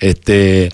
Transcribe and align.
este, 0.00 0.70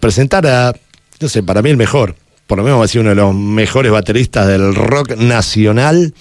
presentar 0.00 0.46
a, 0.46 0.74
no 1.20 1.28
sé, 1.28 1.42
para 1.42 1.62
mí 1.62 1.70
el 1.70 1.76
mejor, 1.76 2.14
por 2.46 2.58
lo 2.58 2.64
menos 2.64 2.80
va 2.80 2.84
a 2.84 2.88
ser 2.88 3.00
uno 3.00 3.10
de 3.10 3.16
los 3.16 3.34
mejores 3.34 3.92
bateristas 3.92 4.46
del 4.46 4.74
rock 4.74 5.16
nacional, 5.16 6.14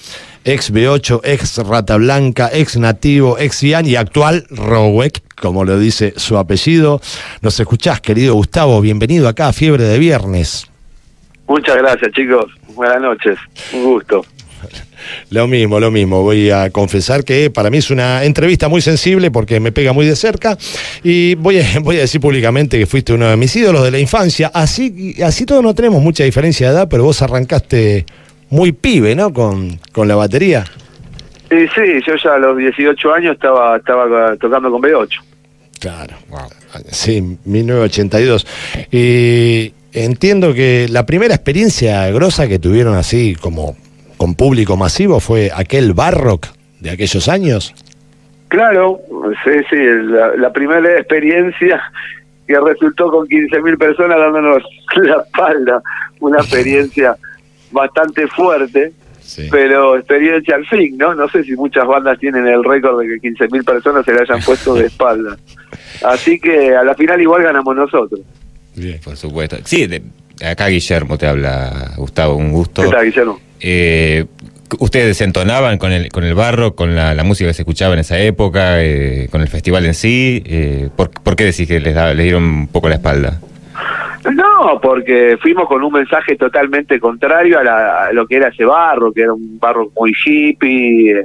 ex 0.43 0.73
B8, 0.73 1.21
ex 1.23 1.57
Rata 1.57 1.97
Blanca, 1.97 2.49
ex 2.51 2.77
Nativo, 2.77 3.37
ex 3.39 3.61
Ian 3.61 3.85
y 3.85 3.95
actual 3.95 4.45
Rowek, 4.49 5.21
como 5.35 5.65
lo 5.65 5.77
dice 5.79 6.13
su 6.17 6.37
apellido. 6.37 7.01
Nos 7.41 7.59
escuchás, 7.59 8.01
querido 8.01 8.35
Gustavo, 8.35 8.81
bienvenido 8.81 9.27
acá 9.27 9.47
a 9.47 9.53
Fiebre 9.53 9.83
de 9.83 9.99
Viernes. 9.99 10.69
Muchas 11.47 11.77
gracias, 11.77 12.11
chicos. 12.13 12.51
Buenas 12.73 13.01
noches. 13.01 13.37
Un 13.73 13.83
gusto. 13.83 14.25
Lo 15.29 15.47
mismo, 15.47 15.79
lo 15.79 15.91
mismo. 15.91 16.21
Voy 16.21 16.49
a 16.49 16.69
confesar 16.69 17.23
que 17.23 17.49
para 17.49 17.69
mí 17.69 17.77
es 17.77 17.91
una 17.91 18.23
entrevista 18.23 18.67
muy 18.67 18.81
sensible 18.81 19.31
porque 19.31 19.59
me 19.59 19.71
pega 19.71 19.93
muy 19.93 20.05
de 20.05 20.15
cerca 20.15 20.57
y 21.03 21.35
voy 21.35 21.59
a, 21.59 21.65
voy 21.81 21.97
a 21.97 22.01
decir 22.01 22.21
públicamente 22.21 22.77
que 22.79 22.85
fuiste 22.85 23.13
uno 23.13 23.29
de 23.29 23.37
mis 23.37 23.55
ídolos 23.55 23.83
de 23.83 23.91
la 23.91 23.99
infancia. 23.99 24.51
Así, 24.53 25.15
así 25.23 25.45
todos 25.45 25.63
no 25.63 25.73
tenemos 25.73 26.01
mucha 26.01 26.23
diferencia 26.23 26.67
de 26.67 26.73
edad, 26.75 26.87
pero 26.89 27.03
vos 27.03 27.21
arrancaste 27.21 28.05
muy 28.49 28.71
pibe, 28.71 29.15
¿no? 29.15 29.33
Con, 29.33 29.79
con 29.91 30.07
la 30.07 30.15
batería. 30.15 30.65
Sí, 31.49 31.67
sí, 31.75 32.01
yo 32.05 32.15
ya 32.21 32.35
a 32.35 32.39
los 32.39 32.57
18 32.57 33.13
años 33.13 33.33
estaba, 33.35 33.77
estaba 33.77 34.35
tocando 34.37 34.71
con 34.71 34.81
B8. 34.81 35.09
Claro, 35.79 36.15
wow. 36.29 36.49
sí, 36.89 37.37
1982. 37.45 38.47
Y 38.91 39.73
entiendo 39.93 40.53
que 40.53 40.87
la 40.89 41.05
primera 41.05 41.35
experiencia 41.35 42.09
grosa 42.09 42.47
que 42.47 42.59
tuvieron 42.59 42.95
así 42.95 43.35
como 43.35 43.75
con 44.25 44.33
público 44.33 44.75
masivo 44.75 45.19
fue 45.19 45.51
aquel 45.53 45.93
Barrock 45.93 46.47
de 46.79 46.89
aquellos 46.89 47.29
años. 47.29 47.75
Claro, 48.47 48.99
sí, 49.43 49.51
sí, 49.69 49.77
la, 49.77 50.51
primera 50.51 50.97
experiencia 50.97 51.79
que 52.47 52.59
resultó 52.59 53.11
con 53.11 53.27
15.000 53.27 53.77
personas 53.77 54.17
dándonos 54.17 54.63
la 54.95 55.21
espalda, 55.21 55.83
una 56.21 56.39
experiencia 56.39 57.15
bastante 57.71 58.25
fuerte, 58.25 58.93
pero 59.51 59.95
experiencia 59.95 60.55
al 60.55 60.65
fin, 60.65 60.97
¿no? 60.97 61.13
No 61.13 61.29
sé 61.29 61.43
si 61.43 61.55
muchas 61.55 61.85
bandas 61.85 62.17
tienen 62.17 62.47
el 62.47 62.63
récord 62.63 62.99
de 63.01 63.07
que 63.07 63.29
15.000 63.29 63.63
personas 63.63 64.05
se 64.05 64.11
le 64.11 64.21
hayan 64.21 64.41
puesto 64.41 64.73
de 64.73 64.87
espalda. 64.87 65.37
Así 66.03 66.39
que 66.39 66.75
a 66.75 66.83
la 66.83 66.95
final 66.95 67.21
igual 67.21 67.43
ganamos 67.43 67.75
nosotros. 67.75 68.21
Bien, 68.73 68.99
por 69.03 69.17
supuesto. 69.17 69.57
Sí, 69.65 69.85
de, 69.85 70.01
acá 70.43 70.65
Guillermo 70.69 71.15
te 71.15 71.27
habla, 71.27 71.91
Gustavo, 71.95 72.35
un 72.35 72.51
gusto. 72.51 72.81
¿Qué 72.81 72.89
tal, 72.89 73.05
Guillermo? 73.05 73.44
Eh, 73.59 74.25
¿Ustedes 74.79 75.21
entonaban 75.21 75.77
con 75.77 75.91
el, 75.91 76.11
con 76.11 76.23
el 76.23 76.33
barro, 76.33 76.75
con 76.75 76.95
la, 76.95 77.23
música 77.23 77.49
que 77.49 77.53
se 77.53 77.61
escuchaba 77.61 77.93
en 77.93 77.99
esa 77.99 78.19
época, 78.19 78.83
eh, 78.83 79.27
con 79.31 79.41
el 79.41 79.47
festival 79.47 79.85
en 79.85 79.93
sí? 79.93 80.41
Eh, 80.45 80.89
¿por, 80.95 81.35
qué 81.35 81.45
decís 81.45 81.67
que 81.67 81.79
les, 81.79 81.95
les 81.95 82.17
dieron 82.17 82.43
un 82.43 82.67
poco 82.67 82.89
la 82.89 82.95
espalda? 82.95 83.39
No, 84.33 84.79
porque 84.81 85.37
fuimos 85.39 85.67
con 85.67 85.83
un 85.83 85.93
mensaje 85.93 86.35
totalmente 86.35 86.99
contrario 86.99 87.59
a, 87.59 88.11
lo 88.11 88.25
que 88.25 88.37
era 88.37 88.47
ese 88.47 88.65
barro, 88.65 89.11
que 89.11 89.21
era 89.21 89.33
un 89.33 89.59
barro 89.59 89.91
muy 89.95 90.13
hippie. 90.25 91.23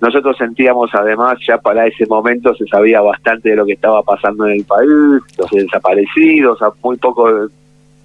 Nosotros 0.00 0.36
sentíamos 0.38 0.94
además, 0.94 1.38
ya 1.46 1.58
para 1.58 1.86
ese 1.86 2.06
momento 2.06 2.54
se 2.54 2.66
sabía 2.66 3.00
bastante 3.00 3.50
de 3.50 3.56
lo 3.56 3.66
que 3.66 3.72
estaba 3.72 4.02
pasando 4.02 4.46
en 4.46 4.52
el 4.52 4.64
país, 4.64 4.88
los 5.36 5.50
desaparecidos, 5.50 6.62
a 6.62 6.70
muy 6.82 6.96
poco 6.96 7.48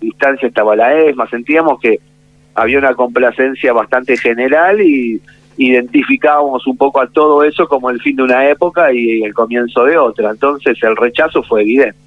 distancia 0.01 0.49
estaba 0.49 0.75
la 0.75 0.94
ESMA, 0.94 1.29
sentíamos 1.29 1.79
que 1.79 1.99
había 2.55 2.77
una 2.77 2.93
complacencia 2.93 3.73
bastante 3.73 4.17
general 4.17 4.81
y 4.81 5.21
identificábamos 5.57 6.65
un 6.67 6.77
poco 6.77 7.01
a 7.01 7.07
todo 7.07 7.43
eso 7.43 7.67
como 7.67 7.89
el 7.89 8.01
fin 8.01 8.15
de 8.15 8.23
una 8.23 8.49
época 8.49 8.91
y 8.91 9.23
el 9.23 9.33
comienzo 9.33 9.85
de 9.85 9.97
otra. 9.97 10.31
Entonces 10.31 10.77
el 10.81 10.95
rechazo 10.95 11.43
fue 11.43 11.61
evidente. 11.61 11.97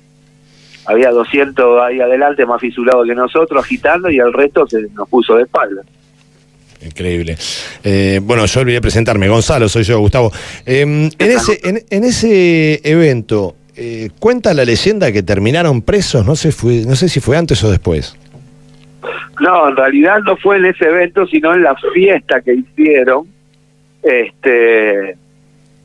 Había 0.86 1.10
200 1.10 1.82
ahí 1.82 2.00
adelante 2.00 2.46
más 2.46 2.60
fisurados 2.60 3.06
que 3.06 3.14
nosotros 3.14 3.64
agitando 3.64 4.08
y 4.08 4.18
el 4.18 4.32
resto 4.32 4.66
se 4.68 4.82
nos 4.94 5.08
puso 5.08 5.36
de 5.36 5.42
espalda. 5.42 5.82
Increíble. 6.84 7.36
Eh, 7.82 8.20
bueno, 8.22 8.46
yo 8.46 8.60
olvidé 8.60 8.80
presentarme. 8.80 9.28
Gonzalo, 9.28 9.68
soy 9.68 9.82
yo, 9.82 9.98
Gustavo. 9.98 10.30
Em, 10.64 11.10
en, 11.18 11.30
ese, 11.30 11.60
en, 11.64 12.04
ese 12.04 12.80
evento, 12.84 13.56
eh, 13.74 14.10
cuenta 14.20 14.54
la 14.54 14.64
leyenda 14.64 15.10
que 15.10 15.22
terminaron 15.22 15.82
presos, 15.82 16.24
no 16.24 16.36
sé, 16.36 16.52
fue, 16.52 16.84
no 16.86 16.94
sé 16.94 17.08
si 17.08 17.18
fue 17.18 17.36
antes 17.36 17.64
o 17.64 17.70
después. 17.70 18.14
No, 19.40 19.68
en 19.68 19.76
realidad 19.76 20.20
no 20.24 20.36
fue 20.36 20.56
en 20.56 20.66
ese 20.66 20.86
evento, 20.86 21.26
sino 21.26 21.54
en 21.54 21.62
la 21.62 21.74
fiesta 21.74 22.40
que 22.40 22.54
hicieron, 22.54 23.26
este, 24.02 25.16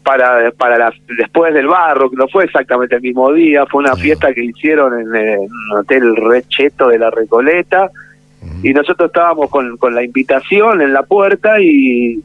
para 0.03 0.51
para 0.51 0.77
la, 0.77 0.93
después 1.17 1.53
del 1.53 1.67
barro, 1.67 2.09
que 2.09 2.15
no 2.15 2.27
fue 2.27 2.45
exactamente 2.45 2.95
el 2.95 3.01
mismo 3.01 3.31
día, 3.33 3.65
fue 3.65 3.83
una 3.83 3.95
fiesta 3.95 4.33
que 4.33 4.45
hicieron 4.45 4.99
en, 4.99 5.15
el 5.15 5.49
hotel 5.73 6.15
Recheto 6.15 6.87
de 6.87 6.99
la 6.99 7.09
Recoleta, 7.09 7.91
y 8.63 8.73
nosotros 8.73 9.07
estábamos 9.07 9.49
con, 9.49 9.77
con 9.77 9.93
la 9.93 10.03
invitación 10.03 10.81
en 10.81 10.93
la 10.93 11.03
puerta 11.03 11.59
y 11.59 12.19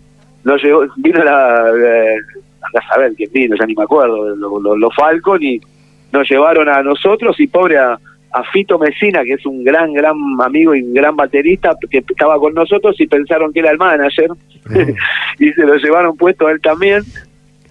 nos 0.44 0.62
llegó, 0.62 0.86
vino 0.96 1.22
la, 1.22 1.70
eh, 1.76 2.16
a 2.74 2.88
saber 2.88 3.14
quién 3.16 3.30
vino, 3.32 3.56
ya 3.56 3.66
ni 3.66 3.74
me 3.74 3.82
acuerdo, 3.82 4.34
los 4.34 4.78
lo, 4.78 4.90
Falcon 4.90 5.42
y 5.42 5.60
nos 6.12 6.28
llevaron 6.28 6.68
a 6.68 6.82
nosotros 6.82 7.38
y 7.40 7.46
pobre 7.46 7.78
a 7.78 7.98
a 8.32 8.42
Fito 8.44 8.78
Mesina, 8.78 9.24
que 9.24 9.34
es 9.34 9.46
un 9.46 9.64
gran, 9.64 9.92
gran 9.92 10.16
amigo 10.40 10.74
y 10.74 10.82
un 10.82 10.94
gran 10.94 11.16
baterista, 11.16 11.76
que 11.90 11.98
estaba 11.98 12.38
con 12.38 12.54
nosotros 12.54 12.94
y 13.00 13.06
pensaron 13.06 13.52
que 13.52 13.60
era 13.60 13.70
el 13.70 13.78
manager, 13.78 14.30
y 15.38 15.52
se 15.52 15.62
lo 15.62 15.76
llevaron 15.76 16.16
puesto 16.16 16.46
a 16.46 16.52
él 16.52 16.60
también. 16.60 17.02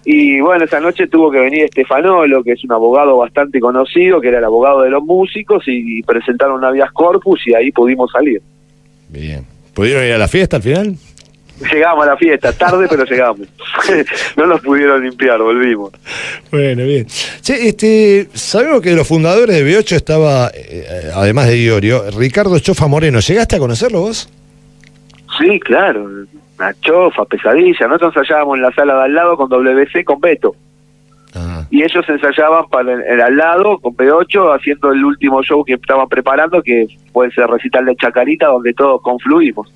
Y 0.04 0.40
bueno, 0.40 0.64
esa 0.64 0.78
noche 0.78 1.08
tuvo 1.08 1.32
que 1.32 1.40
venir 1.40 1.64
Estefanolo, 1.64 2.42
que 2.44 2.52
es 2.52 2.64
un 2.64 2.72
abogado 2.72 3.16
bastante 3.16 3.58
conocido, 3.58 4.20
que 4.20 4.28
era 4.28 4.38
el 4.38 4.44
abogado 4.44 4.82
de 4.82 4.90
los 4.90 5.02
músicos, 5.02 5.64
y 5.66 6.02
presentaron 6.02 6.56
una 6.56 6.70
Vías 6.70 6.92
corpus 6.92 7.44
y 7.46 7.54
ahí 7.54 7.72
pudimos 7.72 8.10
salir. 8.12 8.40
Bien. 9.08 9.44
¿Pudieron 9.74 10.04
ir 10.04 10.12
a 10.12 10.18
la 10.18 10.28
fiesta 10.28 10.56
al 10.56 10.62
final? 10.62 10.96
Llegamos 11.58 12.04
a 12.04 12.10
la 12.10 12.16
fiesta, 12.16 12.52
tarde, 12.52 12.86
pero 12.88 13.04
llegamos. 13.04 13.48
no 14.36 14.46
nos 14.46 14.60
pudieron 14.60 15.02
limpiar, 15.02 15.40
volvimos. 15.40 15.90
Bueno, 16.50 16.84
bien. 16.84 17.06
este, 17.06 18.28
sabemos 18.34 18.82
que 18.82 18.90
de 18.90 18.96
los 18.96 19.08
fundadores 19.08 19.56
de 19.56 19.64
B8 19.64 19.96
estaba, 19.96 20.50
eh, 20.54 21.10
además 21.14 21.46
de 21.46 21.54
Diorio, 21.54 22.10
Ricardo 22.10 22.58
Chofa 22.58 22.86
Moreno. 22.88 23.20
¿Llegaste 23.20 23.56
a 23.56 23.58
conocerlo 23.58 24.00
vos? 24.00 24.28
Sí, 25.38 25.58
claro. 25.60 26.06
Una 26.58 26.74
chofa, 26.80 27.24
pesadilla. 27.24 27.86
Nosotros 27.86 28.16
ensayábamos 28.16 28.56
en 28.56 28.62
la 28.62 28.72
sala 28.72 28.96
de 28.96 29.04
al 29.04 29.14
lado 29.14 29.36
con 29.36 29.48
WC 29.48 30.04
con 30.04 30.20
Beto. 30.20 30.54
Ah. 31.34 31.66
Y 31.70 31.82
ellos 31.82 32.04
ensayaban 32.08 32.66
para 32.70 32.92
el, 32.92 33.20
al 33.20 33.36
lado 33.36 33.78
con 33.78 33.94
B8 33.94 34.56
haciendo 34.56 34.92
el 34.92 35.04
último 35.04 35.42
show 35.42 35.64
que 35.64 35.74
estaban 35.74 36.08
preparando, 36.08 36.62
que 36.62 36.86
puede 37.12 37.30
ser 37.32 37.46
recital 37.46 37.84
de 37.86 37.96
Chacarita, 37.96 38.46
donde 38.46 38.72
todos 38.72 39.00
confluimos. 39.02 39.70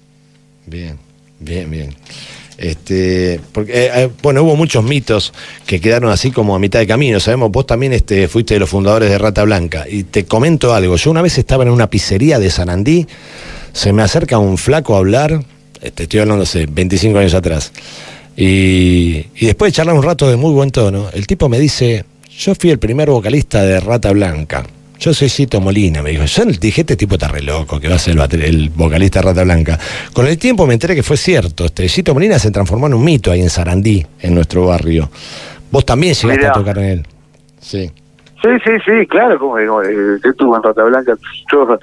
Bien. 0.66 0.98
Bien, 1.40 1.70
bien. 1.70 1.94
Este, 2.60 3.40
porque 3.52 3.72
eh, 3.72 3.90
eh, 3.94 4.10
bueno, 4.22 4.42
hubo 4.42 4.54
muchos 4.54 4.84
mitos 4.84 5.32
que 5.64 5.80
quedaron 5.80 6.10
así 6.12 6.30
como 6.30 6.54
a 6.54 6.58
mitad 6.58 6.78
de 6.78 6.86
camino. 6.86 7.18
Sabemos, 7.18 7.50
vos 7.50 7.66
también 7.66 7.94
este, 7.94 8.28
fuiste 8.28 8.54
de 8.54 8.60
los 8.60 8.68
fundadores 8.68 9.08
de 9.08 9.16
Rata 9.16 9.42
Blanca. 9.44 9.86
Y 9.88 10.04
te 10.04 10.26
comento 10.26 10.74
algo. 10.74 10.96
Yo 10.96 11.10
una 11.10 11.22
vez 11.22 11.38
estaba 11.38 11.64
en 11.64 11.70
una 11.70 11.88
pizzería 11.88 12.38
de 12.38 12.50
Sanandí, 12.50 13.06
se 13.72 13.94
me 13.94 14.02
acerca 14.02 14.36
un 14.38 14.58
flaco 14.58 14.94
a 14.94 14.98
hablar, 14.98 15.42
este, 15.80 16.02
estoy 16.02 16.20
hablando 16.20 16.42
hace 16.42 16.66
25 16.66 17.18
años 17.18 17.32
atrás. 17.32 17.72
Y, 18.36 19.24
y 19.36 19.46
después 19.46 19.72
de 19.72 19.76
charlar 19.76 19.96
un 19.96 20.02
rato 20.02 20.28
de 20.28 20.36
muy 20.36 20.52
buen 20.52 20.70
tono, 20.70 21.08
el 21.14 21.26
tipo 21.26 21.48
me 21.48 21.58
dice, 21.58 22.04
yo 22.38 22.54
fui 22.54 22.70
el 22.70 22.78
primer 22.78 23.08
vocalista 23.08 23.62
de 23.62 23.80
Rata 23.80 24.12
Blanca. 24.12 24.66
Yo 25.00 25.14
soy 25.14 25.30
Cito 25.30 25.62
Molina, 25.62 26.02
me 26.02 26.10
dijo. 26.10 26.24
Yo 26.26 26.44
dije, 26.44 26.82
este 26.82 26.94
tipo 26.94 27.14
está 27.14 27.26
re 27.26 27.40
loco, 27.40 27.80
que 27.80 27.88
va 27.88 27.94
a 27.94 27.98
ser 27.98 28.18
el, 28.44 28.68
vocalista 28.68 29.22
Rata 29.22 29.44
Blanca. 29.44 29.78
Con 30.12 30.26
el 30.26 30.38
tiempo 30.38 30.66
me 30.66 30.74
enteré 30.74 30.94
que 30.94 31.02
fue 31.02 31.16
cierto. 31.16 31.64
Este, 31.64 31.88
Cito 31.88 32.12
Molina 32.12 32.38
se 32.38 32.50
transformó 32.50 32.86
en 32.86 32.92
un 32.92 33.02
mito 33.02 33.32
ahí 33.32 33.40
en 33.40 33.48
Sarandí, 33.48 34.06
en 34.20 34.34
nuestro 34.34 34.66
barrio. 34.66 35.08
Vos 35.70 35.86
también 35.86 36.12
llegaste 36.12 36.46
a 36.46 36.52
tocar 36.52 36.76
en 36.78 36.84
él. 36.84 37.06
Sí. 37.60 37.90
Sí, 38.42 38.48
sí, 38.62 38.72
sí, 38.84 39.06
claro, 39.06 39.38
como 39.38 39.56
digo, 39.56 39.82
eh, 39.82 40.18
yo 40.22 40.30
estuve 40.30 40.56
en 40.56 40.62
Rata 40.62 40.84
Blanca, 40.84 41.14
yo 41.50 41.78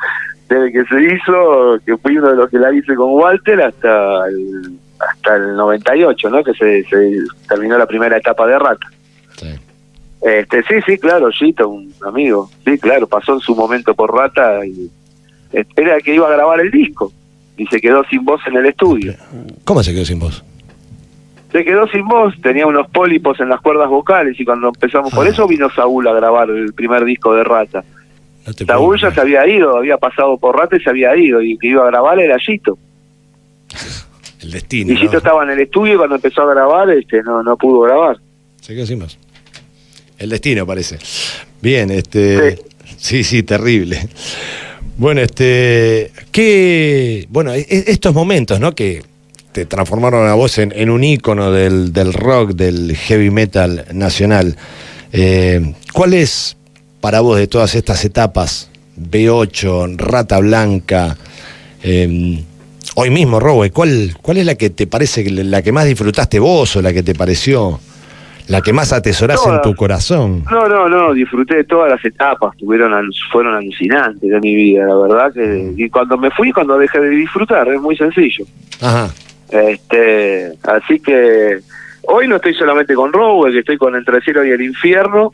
desde 0.50 0.72
que 0.72 0.84
se 0.86 1.04
hizo, 1.04 1.80
que 1.86 1.98
fui 1.98 2.18
uno 2.18 2.30
de 2.30 2.36
los 2.36 2.50
que 2.52 2.60
la 2.60 2.72
hice 2.72 2.94
con 2.96 3.14
Walter 3.14 3.62
hasta 3.62 4.28
el, 4.28 4.78
hasta 5.00 5.36
el 5.36 5.56
98, 5.56 6.30
¿no? 6.30 6.44
Que 6.44 6.54
se, 6.54 6.84
se 6.84 7.24
terminó 7.50 7.80
la 7.80 7.88
primera 7.88 8.18
etapa 8.18 8.46
de 8.46 8.60
Rata. 8.60 8.88
Sí. 10.22 10.28
Este, 10.30 10.64
sí, 10.64 10.76
sí, 10.86 10.98
claro, 10.98 11.30
Gito, 11.32 11.70
un 11.70 11.94
amigo. 12.06 12.50
Sí, 12.66 12.78
claro, 12.78 13.08
pasó 13.08 13.34
en 13.34 13.40
su 13.40 13.56
momento 13.56 13.94
por 13.94 14.14
Rata 14.14 14.66
y 14.66 14.90
era 15.52 16.00
que 16.02 16.16
iba 16.16 16.28
a 16.28 16.32
grabar 16.32 16.60
el 16.60 16.72
disco 16.72 17.12
y 17.58 17.66
se 17.68 17.80
quedó 17.80 18.04
sin 18.10 18.24
voz 18.24 18.42
en 18.48 18.58
el 18.58 18.66
estudio. 18.68 19.14
¿Cómo 19.64 19.84
se 19.84 19.94
quedó 19.94 20.06
sin 20.06 20.20
voz? 20.20 20.44
Se 21.52 21.64
quedó 21.64 21.88
sin 21.88 22.06
voz, 22.08 22.34
tenía 22.42 22.68
unos 22.68 22.88
pólipos 22.90 23.40
en 23.40 23.50
las 23.50 23.62
cuerdas 23.62 23.90
vocales 23.90 24.40
y 24.40 24.46
cuando 24.46 24.68
empezamos, 24.68 25.14
por 25.14 25.26
ah. 25.26 25.30
eso 25.30 25.48
vino 25.48 25.70
Saúl 25.70 26.08
a 26.08 26.14
grabar 26.14 26.50
el 26.50 26.74
primer 26.74 27.06
disco 27.06 27.34
de 27.34 27.44
Rata. 27.44 27.84
Saúl 28.66 29.00
ya 29.00 29.12
se 29.12 29.22
había 29.22 29.48
ido, 29.48 29.78
había 29.78 29.98
pasado 29.98 30.38
por 30.38 30.58
Rata 30.58 30.78
y 30.78 30.80
se 30.82 30.90
había 30.90 31.16
ido 31.16 31.42
y 31.42 31.58
que 31.58 31.68
iba 31.68 31.84
a 31.84 31.88
grabar 31.88 32.20
era 32.20 32.38
Gito. 32.40 32.78
El 34.42 34.52
destino. 34.52 34.94
Y 34.94 34.98
Gito 34.98 35.18
estaba 35.18 35.44
en 35.44 35.50
el 35.50 35.60
estudio 35.62 35.96
y 35.96 35.98
cuando 35.98 36.16
empezó 36.16 36.44
a 36.44 36.54
grabar 36.54 36.92
este 36.92 37.24
no 37.24 37.42
no 37.42 37.58
pudo 37.58 37.82
grabar. 37.82 38.18
Se 38.62 38.76
quedó 38.76 38.86
sin 38.86 39.00
voz. 39.00 39.18
El 40.18 40.30
destino 40.30 40.66
parece. 40.66 40.98
Bien, 41.62 41.92
este. 41.92 42.60
Sí, 42.98 43.24
sí, 43.24 43.44
terrible. 43.44 44.08
Bueno, 44.98 45.22
este, 45.22 46.12
qué, 46.32 47.28
bueno, 47.30 47.54
e- 47.54 47.60
e- 47.70 47.84
estos 47.88 48.14
momentos, 48.16 48.60
¿no? 48.60 48.74
Que 48.74 49.04
te 49.52 49.66
transformaron 49.66 50.28
a 50.28 50.34
vos 50.34 50.58
en, 50.58 50.74
en 50.76 50.90
un 50.90 51.04
ícono 51.04 51.52
del, 51.52 51.94
del 51.94 52.14
rock, 52.14 52.54
del 52.54 52.96
heavy 52.96 53.30
metal 53.30 53.86
nacional. 53.94 54.58
Eh, 55.14 55.74
¿Cuál 55.94 56.14
es 56.16 56.58
para 57.00 57.22
vos 57.22 57.38
de 57.38 57.48
todas 57.48 57.76
estas 57.76 58.04
etapas, 58.06 58.70
B8, 59.00 59.98
Rata 59.98 60.40
Blanca, 60.40 61.16
eh, 61.84 62.44
hoy 62.96 63.10
mismo, 63.12 63.40
Rowe, 63.40 63.70
¿cuál, 63.72 64.18
¿cuál 64.22 64.38
es 64.38 64.46
la 64.46 64.56
que 64.56 64.72
te 64.72 64.88
parece 64.88 65.24
la 65.30 65.62
que 65.62 65.72
más 65.72 65.86
disfrutaste 65.86 66.40
vos 66.40 66.76
o 66.76 66.82
la 66.82 66.92
que 66.92 67.04
te 67.04 67.14
pareció 67.14 67.80
la 68.48 68.62
que 68.62 68.72
más 68.74 68.94
atesorás 68.94 69.46
en 69.46 69.62
tu 69.62 69.76
corazón? 69.76 70.44
No, 70.50 70.68
no, 70.68 70.88
no, 70.88 71.14
disfruté 71.14 71.58
de 71.58 71.64
todas 71.66 71.92
las 71.92 72.04
etapas, 72.06 72.56
tuvieron 72.58 72.94
al- 72.94 73.10
fueron 73.32 73.56
alucinantes 73.56 74.30
de 74.30 74.40
mi 74.40 74.56
vida, 74.56 74.86
la 74.86 74.96
verdad 74.96 75.34
que 75.34 75.74
y 75.76 75.90
cuando 75.90 76.18
me 76.18 76.32
fui, 76.32 76.52
cuando 76.52 76.78
dejé 76.78 77.00
de 77.00 77.10
disfrutar, 77.10 77.68
es 77.70 77.82
muy 77.82 77.96
sencillo. 77.98 78.46
Ajá. 78.82 79.10
Este, 79.50 80.52
así 80.64 81.00
que 81.00 81.60
hoy 82.04 82.28
no 82.28 82.36
estoy 82.38 82.54
solamente 82.54 82.94
con 82.96 83.12
Rowe, 83.14 83.52
que 83.52 83.60
estoy 83.60 83.78
con 83.78 83.96
Entre 83.96 84.18
el 84.18 84.24
cielo 84.24 84.46
y 84.46 84.52
el 84.52 84.62
infierno, 84.62 85.34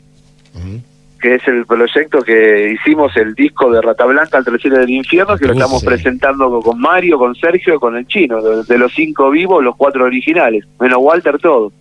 que 1.20 1.36
es 1.36 1.48
el 1.48 1.64
proyecto 1.66 2.20
que 2.20 2.72
hicimos 2.74 3.16
el 3.16 3.34
disco 3.34 3.70
de 3.72 3.80
Rata 3.80 4.04
Blanca 4.04 4.42
el 4.46 4.60
cielo 4.60 4.80
y 4.80 4.84
el 4.84 4.90
infierno, 4.90 5.36
que 5.38 5.46
lo 5.46 5.52
estamos 5.54 5.80
sí. 5.80 5.86
presentando 5.86 6.50
con- 6.50 6.62
con 6.62 6.80
Mario, 6.80 7.18
con 7.18 7.34
Sergio, 7.34 7.80
con 7.80 7.96
el 7.96 8.06
chino, 8.06 8.42
de, 8.42 8.62
de 8.64 8.78
los 8.78 8.92
cinco 8.92 9.30
vivos, 9.30 9.64
los 9.64 9.74
cuatro 9.76 10.04
originales, 10.04 10.64
menos 10.78 10.98
Walter 11.00 11.38
todo. 11.38 11.72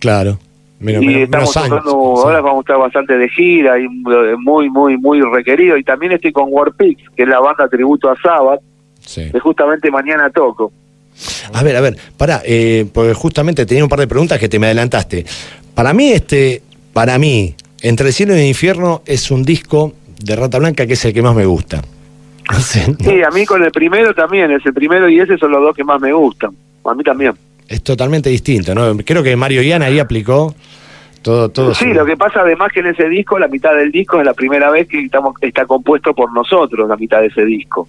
Claro. 0.00 0.38
Menos, 0.80 1.02
y 1.02 1.06
menos- 1.06 1.22
estamos 1.24 1.56
menos 1.56 1.56
años, 1.56 1.84
tocando, 1.84 1.90
sí. 2.16 2.22
ahora 2.24 2.40
vamos 2.40 2.58
a 2.58 2.60
estar 2.60 2.78
bastante 2.78 3.18
de 3.18 3.28
gira 3.30 3.78
y 3.80 3.88
muy, 3.88 4.70
muy, 4.70 4.96
muy 4.96 5.20
requerido. 5.22 5.76
Y 5.76 5.82
también 5.84 6.12
estoy 6.12 6.32
con 6.32 6.44
Warpix, 6.48 7.02
que 7.16 7.22
es 7.24 7.28
la 7.28 7.40
banda 7.40 7.68
tributo 7.68 8.10
a 8.10 8.16
Sabbath, 8.20 8.60
Sí. 9.00 9.30
que 9.32 9.40
justamente 9.40 9.90
mañana 9.90 10.30
toco. 10.30 10.70
A 11.52 11.62
ver, 11.64 11.74
a 11.76 11.80
ver, 11.80 11.96
pará, 12.16 12.42
eh, 12.44 12.86
porque 12.92 13.12
justamente 13.14 13.66
tenía 13.66 13.82
un 13.82 13.88
par 13.90 13.98
de 13.98 14.06
preguntas 14.06 14.38
que 14.38 14.48
te 14.48 14.58
me 14.58 14.66
adelantaste. 14.66 15.24
Para 15.74 15.92
mí, 15.92 16.10
este, 16.12 16.62
para 16.92 17.18
mí, 17.18 17.54
Entre 17.80 18.08
el 18.08 18.12
cielo 18.12 18.34
y 18.36 18.40
el 18.40 18.46
infierno 18.46 19.02
es 19.06 19.30
un 19.30 19.44
disco 19.44 19.92
de 20.20 20.34
Rata 20.34 20.58
Blanca 20.58 20.84
que 20.84 20.94
es 20.94 21.04
el 21.04 21.12
que 21.14 21.22
más 21.22 21.34
me 21.36 21.46
gusta. 21.46 21.80
Sí, 22.58 23.22
a 23.22 23.30
mí 23.30 23.44
con 23.46 23.62
el 23.62 23.70
primero 23.70 24.12
también, 24.14 24.50
ese 24.50 24.72
primero 24.72 25.08
y 25.08 25.20
ese 25.20 25.38
son 25.38 25.52
los 25.52 25.60
dos 25.62 25.76
que 25.76 25.84
más 25.84 26.00
me 26.00 26.12
gustan. 26.12 26.50
A 26.84 26.94
mí 26.94 27.04
también. 27.04 27.34
Es 27.68 27.82
totalmente 27.82 28.30
distinto, 28.30 28.74
¿no? 28.74 28.96
Creo 29.04 29.22
que 29.22 29.36
Mario 29.36 29.62
Ian 29.62 29.82
ahí 29.82 29.98
aplicó 29.98 30.54
todo, 31.22 31.48
todo. 31.50 31.74
Sí, 31.74 31.84
su- 31.84 31.94
lo 31.94 32.06
que 32.06 32.16
pasa 32.16 32.40
además 32.40 32.72
que 32.72 32.80
en 32.80 32.86
ese 32.86 33.08
disco, 33.08 33.38
la 33.38 33.48
mitad 33.48 33.74
del 33.76 33.92
disco 33.92 34.18
es 34.20 34.24
la 34.26 34.34
primera 34.34 34.70
vez 34.70 34.88
que 34.88 35.00
estamos 35.04 35.34
está 35.42 35.66
compuesto 35.66 36.14
por 36.14 36.32
nosotros, 36.32 36.88
la 36.88 36.96
mitad 36.96 37.20
de 37.20 37.26
ese 37.26 37.44
disco. 37.44 37.86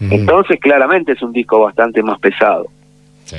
Entonces, 0.00 0.58
claramente 0.60 1.12
es 1.12 1.22
un 1.22 1.32
disco 1.32 1.60
bastante 1.60 2.02
más 2.02 2.18
pesado. 2.18 2.66
Sí. 3.24 3.36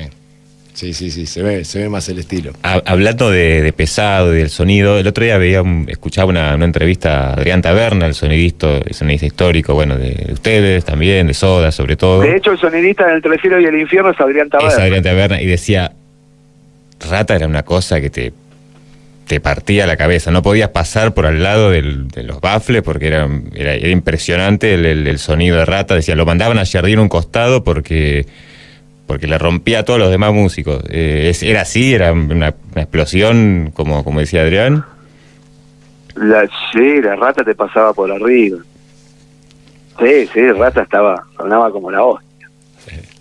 Sí, 0.73 0.93
sí, 0.93 1.11
sí, 1.11 1.27
se 1.27 1.43
ve, 1.43 1.63
se 1.65 1.79
ve 1.79 1.89
más 1.89 2.09
el 2.09 2.17
estilo. 2.17 2.51
Ha- 2.63 2.81
Hablando 2.85 3.29
de, 3.29 3.61
de 3.61 3.73
pesado 3.73 4.33
y 4.33 4.39
del 4.39 4.49
sonido, 4.49 4.97
el 4.97 5.05
otro 5.05 5.23
día 5.23 5.37
veía 5.37 5.61
un- 5.61 5.85
escuchaba 5.87 6.29
una, 6.29 6.55
una 6.55 6.65
entrevista 6.65 7.29
a 7.29 7.33
Adrián 7.33 7.61
Taberna, 7.61 8.07
el 8.07 8.15
sonidista, 8.15 8.77
el 8.77 8.93
sonidista 8.93 9.27
histórico, 9.27 9.75
bueno, 9.75 9.97
de 9.97 10.31
ustedes 10.33 10.83
también, 10.83 11.27
de 11.27 11.35
Soda 11.35 11.71
sobre 11.71 11.95
todo. 11.95 12.21
De 12.21 12.35
hecho, 12.35 12.51
el 12.53 12.57
sonidista 12.57 13.05
del 13.05 13.17
Entre 13.17 13.33
el 13.35 13.39
cielo 13.39 13.59
y 13.61 13.65
el 13.65 13.79
infierno 13.79 14.09
es 14.11 14.19
Adrián 14.19 14.47
es 14.47 14.51
Taberna. 14.51 14.83
Adrián 14.83 15.03
Taberna 15.03 15.41
y 15.41 15.45
decía, 15.45 15.91
Rata 17.07 17.35
era 17.35 17.47
una 17.47 17.63
cosa 17.63 18.01
que 18.01 18.09
te, 18.09 18.33
te 19.27 19.39
partía 19.39 19.85
la 19.85 19.95
cabeza, 19.97 20.31
no 20.31 20.41
podías 20.41 20.69
pasar 20.69 21.13
por 21.13 21.25
al 21.27 21.43
lado 21.43 21.69
del- 21.69 22.07
de 22.07 22.23
los 22.23 22.41
bafles 22.41 22.81
porque 22.81 23.07
era, 23.07 23.29
era, 23.53 23.75
era 23.75 23.89
impresionante 23.89 24.73
el, 24.73 24.85
el- 24.85 25.07
el 25.07 25.19
sonido 25.19 25.57
de 25.57 25.65
Rata, 25.65 25.95
decía, 25.95 26.15
lo 26.15 26.25
mandaban 26.25 26.57
a 26.57 26.65
Jardín 26.65 26.97
un 26.99 27.09
costado 27.09 27.63
porque 27.63 28.25
porque 29.07 29.27
le 29.27 29.38
rompía 29.38 29.79
a 29.79 29.83
todos 29.83 30.00
los 30.00 30.09
demás 30.09 30.33
músicos. 30.33 30.83
Eh, 30.89 31.27
es- 31.29 31.44
era 31.44 31.61
así, 31.61 31.94
era 31.94 32.11
una, 32.13 32.53
una 32.71 32.81
explosión, 32.81 33.71
como, 33.73 34.03
como 34.03 34.19
decía 34.19 34.41
Adrián. 34.41 34.85
La, 36.15 36.47
sí, 36.71 37.01
la 37.01 37.15
rata 37.15 37.44
te 37.44 37.55
pasaba 37.55 37.94
por 37.94 38.11
arriba. 38.11 38.59
Sí, 40.00 40.27
sí, 40.33 40.51
rata 40.51 40.81
estaba, 40.83 41.23
sonaba 41.38 41.71
como 41.71 41.91
la 41.91 42.03
hostia. 42.03 42.50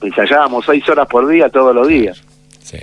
Ensayábamos 0.02 0.64
seis 0.66 0.86
horas 0.88 1.06
por 1.08 1.28
día 1.28 1.48
todos 1.48 1.74
los 1.74 1.86
días. 1.88 2.20
Sí. 2.62 2.78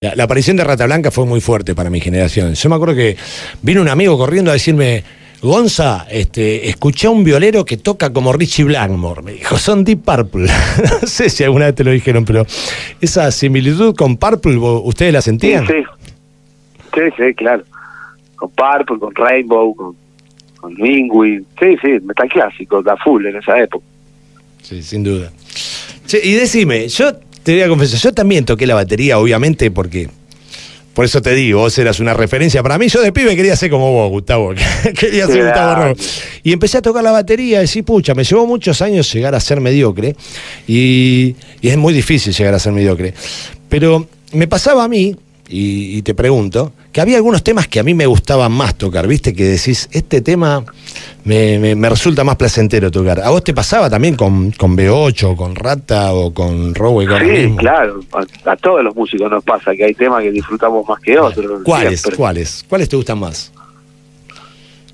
La, 0.00 0.14
la 0.16 0.24
aparición 0.24 0.56
de 0.56 0.64
Rata 0.64 0.86
Blanca 0.86 1.10
fue 1.10 1.26
muy 1.26 1.40
fuerte 1.40 1.74
para 1.74 1.90
mi 1.90 2.00
generación. 2.00 2.54
Yo 2.54 2.68
me 2.70 2.76
acuerdo 2.76 2.94
que 2.94 3.16
vino 3.62 3.82
un 3.82 3.88
amigo 3.88 4.16
corriendo 4.16 4.50
a 4.50 4.54
decirme, 4.54 5.04
Gonza, 5.42 6.06
este, 6.10 6.68
escuché 6.68 7.06
a 7.06 7.10
un 7.10 7.24
violero 7.24 7.64
que 7.64 7.76
toca 7.78 8.12
como 8.12 8.32
Richie 8.32 8.64
Blackmore. 8.64 9.22
Me 9.22 9.32
dijo, 9.32 9.56
son 9.56 9.84
Deep 9.84 10.02
Purple. 10.04 10.46
no 11.02 11.06
sé 11.08 11.30
si 11.30 11.44
alguna 11.44 11.66
vez 11.66 11.74
te 11.74 11.84
lo 11.84 11.90
dijeron, 11.92 12.24
pero 12.26 12.44
esa 13.00 13.30
similitud 13.30 13.94
con 13.94 14.16
Purple, 14.18 14.56
¿vo- 14.56 14.82
¿ustedes 14.84 15.12
la 15.12 15.22
sentían? 15.22 15.66
sí. 15.66 15.74
Sí, 16.92 17.00
sí, 17.16 17.34
claro. 17.34 17.62
Con 18.34 18.50
Purple, 18.50 18.98
con 18.98 19.14
Rainbow, 19.14 19.74
con, 19.76 19.94
con 20.60 20.74
Lingui. 20.74 21.38
Sí, 21.60 21.76
sí, 21.80 21.88
metal 22.02 22.28
clásico, 22.28 22.82
da 22.82 22.96
full 22.96 23.24
en 23.26 23.36
esa 23.36 23.58
época. 23.62 23.84
Sí, 24.62 24.82
sin 24.82 25.04
duda. 25.04 25.30
Che, 26.06 26.20
y 26.22 26.32
decime, 26.32 26.88
yo 26.88 27.14
te 27.44 27.52
voy 27.54 27.62
a 27.62 27.68
confesar, 27.68 28.00
yo 28.00 28.12
también 28.12 28.44
toqué 28.44 28.66
la 28.66 28.74
batería, 28.74 29.18
obviamente, 29.18 29.70
porque. 29.70 30.08
Por 30.94 31.04
eso 31.04 31.22
te 31.22 31.34
digo, 31.34 31.60
vos 31.60 31.78
eras 31.78 32.00
una 32.00 32.14
referencia 32.14 32.62
para 32.62 32.76
mí. 32.76 32.88
Yo 32.88 33.00
de 33.00 33.12
pibe 33.12 33.36
quería 33.36 33.54
ser 33.54 33.70
como 33.70 33.92
vos, 33.92 34.10
Gustavo. 34.10 34.52
quería 34.98 35.26
ser. 35.26 35.44
Gustavo 35.44 35.74
Rojo. 35.82 36.00
Y 36.42 36.52
empecé 36.52 36.78
a 36.78 36.82
tocar 36.82 37.04
la 37.04 37.12
batería 37.12 37.58
y 37.58 37.60
decir, 37.62 37.84
pucha, 37.84 38.14
me 38.14 38.24
llevó 38.24 38.46
muchos 38.46 38.82
años 38.82 39.12
llegar 39.12 39.34
a 39.34 39.40
ser 39.40 39.60
mediocre. 39.60 40.16
Y, 40.66 41.36
y 41.60 41.68
es 41.68 41.76
muy 41.76 41.94
difícil 41.94 42.34
llegar 42.34 42.54
a 42.54 42.58
ser 42.58 42.72
mediocre. 42.72 43.14
Pero 43.68 44.06
me 44.32 44.48
pasaba 44.48 44.84
a 44.84 44.88
mí, 44.88 45.14
y, 45.48 45.96
y 45.98 46.02
te 46.02 46.14
pregunto, 46.14 46.72
que 46.92 47.00
había 47.00 47.16
algunos 47.16 47.44
temas 47.44 47.68
que 47.68 47.78
a 47.78 47.82
mí 47.84 47.94
me 47.94 48.06
gustaban 48.06 48.50
más 48.52 48.74
tocar, 48.76 49.06
¿viste? 49.06 49.32
Que 49.32 49.44
decís, 49.44 49.88
este 49.92 50.20
tema 50.20 50.64
me, 51.24 51.58
me- 51.60 51.74
me 51.76 51.88
resulta 51.88 52.24
más 52.24 52.34
placentero 52.36 52.90
tocar. 52.90 53.20
¿A 53.20 53.30
vos 53.30 53.44
te 53.44 53.54
pasaba 53.54 53.88
también 53.88 54.16
con, 54.16 54.50
con 54.52 54.76
B8, 54.76 55.36
con 55.36 55.54
Rata 55.54 56.12
o 56.12 56.34
con 56.34 56.74
Rowe? 56.74 57.06
con 57.06 57.18
lo 57.18 57.18
Sí, 57.20 57.30
mismo? 57.42 57.56
claro. 57.58 58.00
A, 58.12 58.50
a 58.50 58.56
todos 58.56 58.82
los 58.82 58.94
músicos 58.96 59.30
nos 59.30 59.44
pasa 59.44 59.74
que 59.76 59.84
hay 59.84 59.94
temas 59.94 60.22
que 60.22 60.32
disfrutamos 60.32 60.86
más 60.88 61.00
que 61.00 61.16
otros. 61.18 61.62
¿Cuáles? 61.62 62.02
¿Cuáles? 62.16 62.64
¿Cuáles 62.68 62.88
te 62.88 62.96
gustan 62.96 63.20
más? 63.20 63.52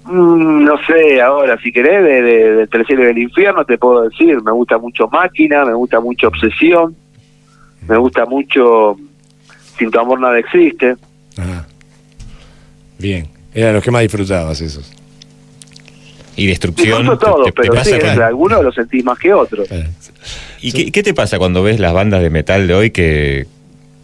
Mm, 0.05 0.65
no 0.65 0.75
sé, 0.87 1.21
ahora, 1.21 1.59
si 1.63 1.73
querés, 1.73 2.05
de, 2.05 2.23
de, 2.23 2.53
de 2.57 2.63
Entre 2.63 2.81
el 2.81 2.87
cielo 2.87 3.05
y 3.05 3.11
el 3.11 3.19
infierno 3.19 3.65
te 3.65 3.77
puedo 3.79 4.03
decir, 4.03 4.41
me 4.43 4.53
gusta 4.53 4.79
mucho 4.79 5.09
Máquina, 5.09 5.65
me 5.65 5.75
gusta 5.75 5.99
mucho 6.01 6.29
Obsesión, 6.29 6.95
me 7.89 7.97
gusta 7.97 8.25
mucho 8.27 8.97
Sin 9.79 9.91
tu 9.91 9.99
amor 9.99 10.21
nada 10.21 10.39
existe. 10.39 10.95
Ajá. 11.39 11.67
Bien. 12.99 13.27
Eran 13.55 13.75
los 13.75 13.83
que 13.83 13.91
más 13.91 14.03
disfrutabas 14.03 14.61
esos. 14.61 14.91
Y 16.37 16.47
destrucción. 16.47 16.99
Disfruto 17.01 17.45
te- 17.45 17.53
te 17.53 17.63
pero 17.63 17.75
pasa 17.75 17.91
sí, 17.91 17.99
con- 17.99 18.23
algunos 18.23 18.63
los 18.63 18.75
sentís 18.75 19.05
más 19.05 19.19
que 19.19 19.33
otros. 19.33 19.69
¿Y 20.61 20.73
qué, 20.73 20.93
qué 20.93 21.03
te 21.03 21.15
pasa 21.15 21.39
cuando 21.39 21.63
ves 21.63 21.81
las 21.81 21.93
bandas 21.95 22.23
de 22.23 22.31
metal 22.31 22.67
de 22.67 22.75
hoy 22.75 22.91
que 22.91 23.47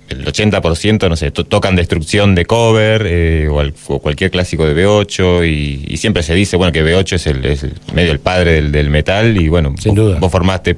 el 0.09 0.25
80%, 0.27 1.09
no 1.09 1.17
sé, 1.17 1.31
to- 1.31 1.45
tocan 1.45 1.75
destrucción 1.77 2.35
de 2.35 2.45
cover 2.47 3.05
eh, 3.07 3.49
o, 3.51 3.61
al- 3.61 3.75
o 3.89 3.99
cualquier 3.99 4.31
clásico 4.31 4.67
de 4.67 4.75
B8 4.87 5.47
y, 5.49 5.85
y 5.93 5.97
siempre 5.99 6.23
se 6.23 6.35
dice, 6.35 6.57
bueno, 6.57 6.73
que 6.73 6.83
B8 6.85 7.13
es, 7.15 7.27
el, 7.27 7.45
es 7.45 7.63
el- 7.65 7.75
medio 7.95 8.13
el 8.13 8.19
padre 8.21 8.53
del, 8.53 8.73
del 8.73 8.91
metal 8.91 9.39
y 9.41 9.49
bueno, 9.49 9.75
Sin 9.79 9.95
vos, 9.95 10.05
duda. 10.05 10.19
vos 10.19 10.31
formaste 10.33 10.77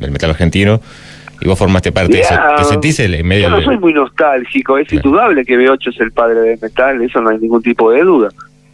el 0.00 0.10
metal 0.10 0.30
argentino 0.30 0.80
y 1.40 1.46
vos 1.48 1.58
formaste 1.58 1.92
parte 1.92 2.14
de 2.14 2.20
eso. 2.20 2.34
¿Te 2.56 2.64
sentís 2.64 2.98
el- 3.00 3.14
en 3.14 3.26
medio 3.26 3.48
Yo 3.48 3.56
no 3.56 3.62
soy 3.62 3.78
muy 3.78 3.92
nostálgico, 3.92 4.78
es 4.78 4.88
Claro. 4.88 5.02
indudable 5.08 5.44
que 5.44 5.56
B8 5.58 5.90
es 5.90 6.00
el 6.00 6.12
padre 6.12 6.40
del 6.40 6.58
metal, 6.60 7.00
eso 7.02 7.20
no 7.20 7.30
hay 7.30 7.38
ningún 7.38 7.62
tipo 7.62 7.90
de 7.90 8.02
duda. 8.02 8.28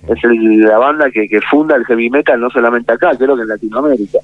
Es 0.08 0.22
el- 0.24 0.60
la 0.60 0.78
banda 0.78 1.10
que, 1.10 1.28
que 1.28 1.40
funda 1.42 1.76
el 1.76 1.84
heavy 1.84 2.10
metal, 2.10 2.40
no 2.40 2.50
solamente 2.50 2.92
acá, 2.92 3.10
creo 3.16 3.36
que 3.36 3.42
en 3.42 3.48
Latinoamérica. 3.48 4.18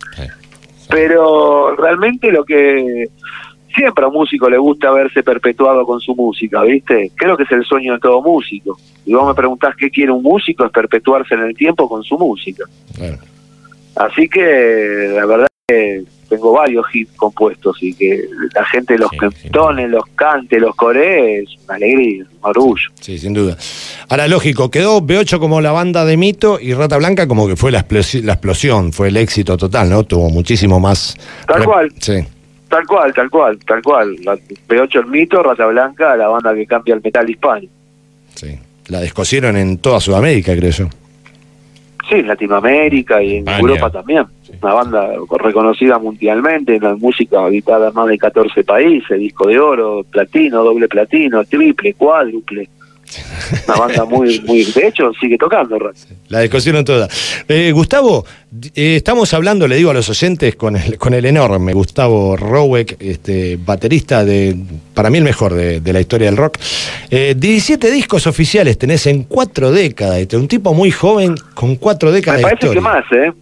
Pero 0.88 1.76
realmente 1.76 2.32
lo 2.32 2.44
que 2.44 3.06
siempre 3.74 4.04
a 4.04 4.08
un 4.08 4.14
músico 4.14 4.48
le 4.48 4.56
gusta 4.58 4.90
verse 4.90 5.22
perpetuado 5.22 5.84
con 5.84 6.00
su 6.00 6.14
música, 6.16 6.62
¿viste? 6.62 7.12
Creo 7.14 7.36
que 7.36 7.42
es 7.44 7.52
el 7.52 7.64
sueño 7.64 7.92
de 7.94 8.00
todo 8.00 8.22
músico. 8.22 8.78
Y 9.04 9.12
vos 9.14 9.26
me 9.28 9.34
preguntás 9.34 9.76
qué 9.76 9.90
quiere 9.90 10.10
un 10.12 10.22
músico, 10.22 10.64
es 10.64 10.70
perpetuarse 10.72 11.34
en 11.34 11.40
el 11.42 11.54
tiempo 11.56 11.88
con 11.88 12.02
su 12.02 12.16
música. 12.18 12.64
Así 13.96 14.28
que 14.28 15.12
la 15.14 15.26
verdad 15.26 15.46
que 15.66 16.02
tengo 16.28 16.52
varios 16.52 16.84
hits 16.92 17.10
compuestos 17.16 17.76
y 17.82 17.94
que 17.94 18.24
la 18.54 18.64
gente 18.66 18.98
los 18.98 19.10
Sí, 19.10 19.16
cantone, 19.18 19.88
los 19.88 20.04
cante, 20.14 20.58
los 20.60 20.74
coree, 20.76 21.40
es 21.42 21.48
una 21.66 21.76
alegría, 21.76 22.24
un 22.24 22.38
orgullo. 22.42 22.88
Sí, 23.00 23.18
sin 23.18 23.32
duda. 23.32 23.56
Ahora, 24.08 24.28
lógico, 24.28 24.70
quedó 24.70 25.00
B8 25.00 25.38
como 25.38 25.60
la 25.60 25.72
banda 25.72 26.04
de 26.04 26.16
mito 26.16 26.58
y 26.60 26.74
Rata 26.74 26.96
Blanca 26.98 27.26
como 27.26 27.46
que 27.48 27.56
fue 27.56 27.70
la, 27.72 27.86
explosi- 27.86 28.22
la 28.22 28.34
explosión, 28.34 28.92
fue 28.92 29.08
el 29.08 29.16
éxito 29.16 29.56
total, 29.56 29.88
¿no? 29.90 30.04
Tuvo 30.04 30.28
muchísimo 30.30 30.78
más. 30.80 31.16
Tal 31.46 31.64
cual. 31.64 31.92
Sí. 32.00 32.24
Tal 32.68 32.86
cual, 32.86 33.14
tal 33.14 33.30
cual, 33.30 33.58
tal 33.66 33.82
cual. 33.82 34.16
La 34.24 34.36
P8 34.36 35.00
el 35.00 35.06
mito, 35.06 35.42
Rata 35.42 35.64
Blanca, 35.66 36.14
la 36.16 36.28
banda 36.28 36.54
que 36.54 36.66
cambia 36.66 36.94
el 36.94 37.00
metal 37.02 37.28
hispano. 37.30 37.66
Sí. 38.34 38.58
La 38.88 39.00
descosieron 39.00 39.56
en 39.56 39.78
toda 39.78 40.00
Sudamérica, 40.00 40.54
creo 40.54 40.70
yo. 40.70 40.88
Sí, 42.08 42.14
en 42.16 42.28
Latinoamérica 42.28 43.22
y 43.22 43.32
en 43.36 43.38
España. 43.40 43.58
Europa 43.58 43.90
también. 43.90 44.24
Una 44.62 44.74
banda 44.74 45.08
reconocida 45.38 45.98
mundialmente 45.98 46.76
en 46.76 46.82
la 46.82 46.96
música 46.96 47.44
habitada 47.44 47.88
en 47.88 47.94
más 47.94 48.08
de 48.08 48.18
14 48.18 48.64
países, 48.64 49.18
disco 49.18 49.46
de 49.46 49.58
oro, 49.58 50.04
platino, 50.10 50.64
doble 50.64 50.88
platino, 50.88 51.44
triple, 51.44 51.94
cuádruple. 51.94 52.68
Una 53.66 53.76
banda 53.78 54.04
muy, 54.04 54.40
muy... 54.46 54.64
De 54.64 54.88
hecho, 54.88 55.12
sigue 55.18 55.38
tocando. 55.38 55.78
La 56.28 56.40
descosieron 56.40 56.84
toda. 56.84 57.08
Eh, 57.48 57.72
Gustavo, 57.72 58.24
eh, 58.74 58.96
estamos 58.96 59.32
hablando, 59.32 59.66
le 59.66 59.76
digo 59.76 59.90
a 59.90 59.94
los 59.94 60.08
oyentes, 60.10 60.56
con 60.56 60.76
el, 60.76 60.98
con 60.98 61.14
el 61.14 61.24
enorme 61.24 61.72
Gustavo 61.72 62.36
Roweck, 62.36 62.96
este, 63.00 63.58
baterista 63.64 64.24
de, 64.24 64.56
para 64.92 65.08
mí 65.08 65.18
el 65.18 65.24
mejor 65.24 65.54
de, 65.54 65.80
de 65.80 65.92
la 65.92 66.00
historia 66.00 66.26
del 66.26 66.36
rock. 66.36 66.58
Eh, 67.10 67.34
17 67.36 67.90
discos 67.90 68.26
oficiales 68.26 68.76
tenés 68.76 69.06
en 69.06 69.22
cuatro 69.24 69.70
décadas. 69.72 70.18
Este, 70.18 70.36
un 70.36 70.48
tipo 70.48 70.74
muy 70.74 70.90
joven 70.90 71.34
con 71.54 71.76
cuatro 71.76 72.12
décadas 72.12 72.42
Me 72.42 72.48
de 72.48 72.56
parece 72.56 72.66
historia. 72.66 72.80
que 72.80 72.84
más, 72.84 73.04
¿eh? 73.12 73.32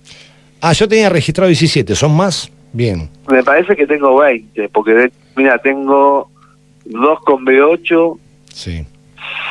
Ah, 0.68 0.72
yo 0.72 0.88
tenía 0.88 1.08
registrado 1.08 1.46
17, 1.46 1.94
¿son 1.94 2.16
más? 2.16 2.50
Bien. 2.72 3.08
Me 3.30 3.40
parece 3.44 3.76
que 3.76 3.86
tengo 3.86 4.16
20, 4.16 4.68
porque, 4.70 5.12
mira, 5.36 5.58
tengo 5.58 6.28
dos 6.84 7.20
con 7.20 7.44
B8, 7.46 8.18
Sí. 8.52 8.84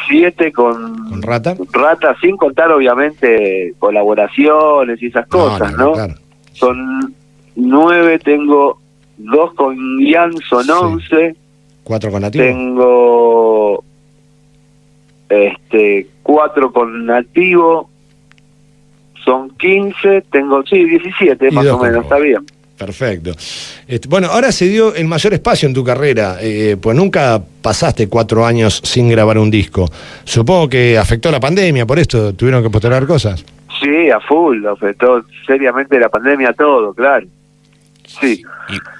siete 0.09 0.51
con... 0.51 1.07
¿Con 1.07 1.21
Rata? 1.21 1.55
Rata, 1.71 2.17
sin 2.19 2.35
contar 2.35 2.69
obviamente 2.69 3.73
colaboraciones 3.79 5.01
y 5.01 5.05
esas 5.05 5.25
cosas, 5.27 5.71
no, 5.71 5.77
¿no? 5.77 5.85
no, 5.85 5.93
claro. 5.93 6.13
Son 6.51 7.15
nueve, 7.55 8.19
tengo 8.19 8.81
dos 9.15 9.53
con 9.53 10.01
Ian, 10.01 10.33
son 10.49 10.65
Sí. 10.65 10.71
once, 10.71 11.35
Cuatro 11.85 12.11
con 12.11 12.23
nativo. 12.23 12.43
tengo 12.43 13.83
este 15.29 16.07
cuatro 16.23 16.73
con 16.73 17.05
Nativo, 17.05 17.89
son 19.25 19.49
quince, 19.57 20.23
tengo, 20.31 20.63
sí, 20.65 20.85
diecisiete 20.85 21.49
Y 21.49 21.51
más 21.51 21.65
dos 21.65 21.81
o 21.81 21.83
menos, 21.83 22.03
está 22.03 22.19
bien. 22.19 22.45
Perfecto. 22.77 23.31
Este, 23.87 24.07
bueno, 24.07 24.27
ahora 24.27 24.51
se 24.51 24.67
dio 24.67 24.93
el 24.95 25.07
mayor 25.07 25.33
espacio 25.33 25.67
en 25.67 25.73
tu 25.73 25.83
carrera, 25.83 26.37
eh, 26.41 26.77
pues 26.81 26.95
nunca 26.95 27.41
pasaste 27.61 28.09
cuatro 28.09 28.45
años 28.45 28.81
sin 28.83 29.09
grabar 29.09 29.37
un 29.37 29.49
disco. 29.49 29.89
Supongo 30.25 30.69
que 30.69 30.97
afectó 30.97 31.31
la 31.31 31.39
pandemia, 31.39 31.85
por 31.85 31.99
esto 31.99 32.33
tuvieron 32.33 32.61
que 32.61 32.69
postergar 32.69 33.07
cosas. 33.07 33.45
Sí, 33.81 34.09
a 34.09 34.19
full, 34.19 34.65
afectó 34.65 35.23
seriamente 35.47 35.99
la 35.99 36.09
pandemia 36.09 36.53
todo, 36.53 36.93
claro. 36.93 37.25
Sí. 38.03 38.43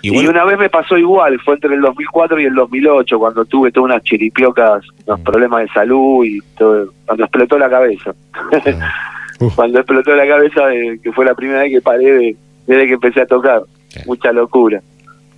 Y, 0.02 0.28
una 0.28 0.44
vez 0.44 0.58
me 0.58 0.70
pasó 0.70 0.98
igual, 0.98 1.40
fue 1.42 1.56
entre 1.56 1.76
el 1.76 1.82
2004 1.82 2.40
y 2.40 2.46
el 2.46 2.56
2008, 2.56 3.20
cuando 3.20 3.46
tuve 3.46 3.72
todas 3.72 3.92
unas 3.92 4.04
chiripiocas, 4.04 4.84
unos 5.06 5.20
problemas 5.22 5.62
de 5.62 5.68
salud 5.70 6.26
y 6.26 6.40
todo, 6.58 6.92
cuando 7.06 7.24
explotó 7.24 7.58
la 7.58 7.70
cabeza. 7.70 8.14
Cuando 9.56 9.80
explotó 9.80 10.16
la 10.16 10.28
cabeza, 10.28 10.74
eh, 10.74 11.00
que 11.04 11.12
fue 11.12 11.26
la 11.26 11.34
primera 11.36 11.62
vez 11.62 11.72
que 11.72 11.82
paré 11.82 12.12
de- 12.12 12.36
desde 12.68 12.88
que 12.88 12.94
empecé 12.94 13.22
a 13.22 13.26
tocar. 13.26 13.62
Mucha 14.06 14.32
locura. 14.32 14.82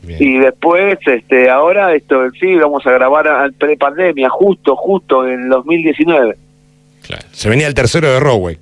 bien. 0.04 0.18
Y 0.22 0.38
después, 0.39 0.98
este 1.06 1.50
ahora, 1.50 1.94
esto 1.94 2.30
sí, 2.39 2.56
vamos 2.56 2.86
a 2.88 2.92
grabar 2.92 3.27
al 3.27 3.54
pre-pandemia, 3.54 4.30
justo, 4.30 4.75
justo 4.75 5.27
en 5.27 5.50
2019. 5.50 6.36
claro. 7.06 7.24
Se 7.32 7.50
venía 7.50 7.68
el 7.68 7.74
tercero 7.74 8.10
de 8.12 8.20
Roweck. 8.20 8.60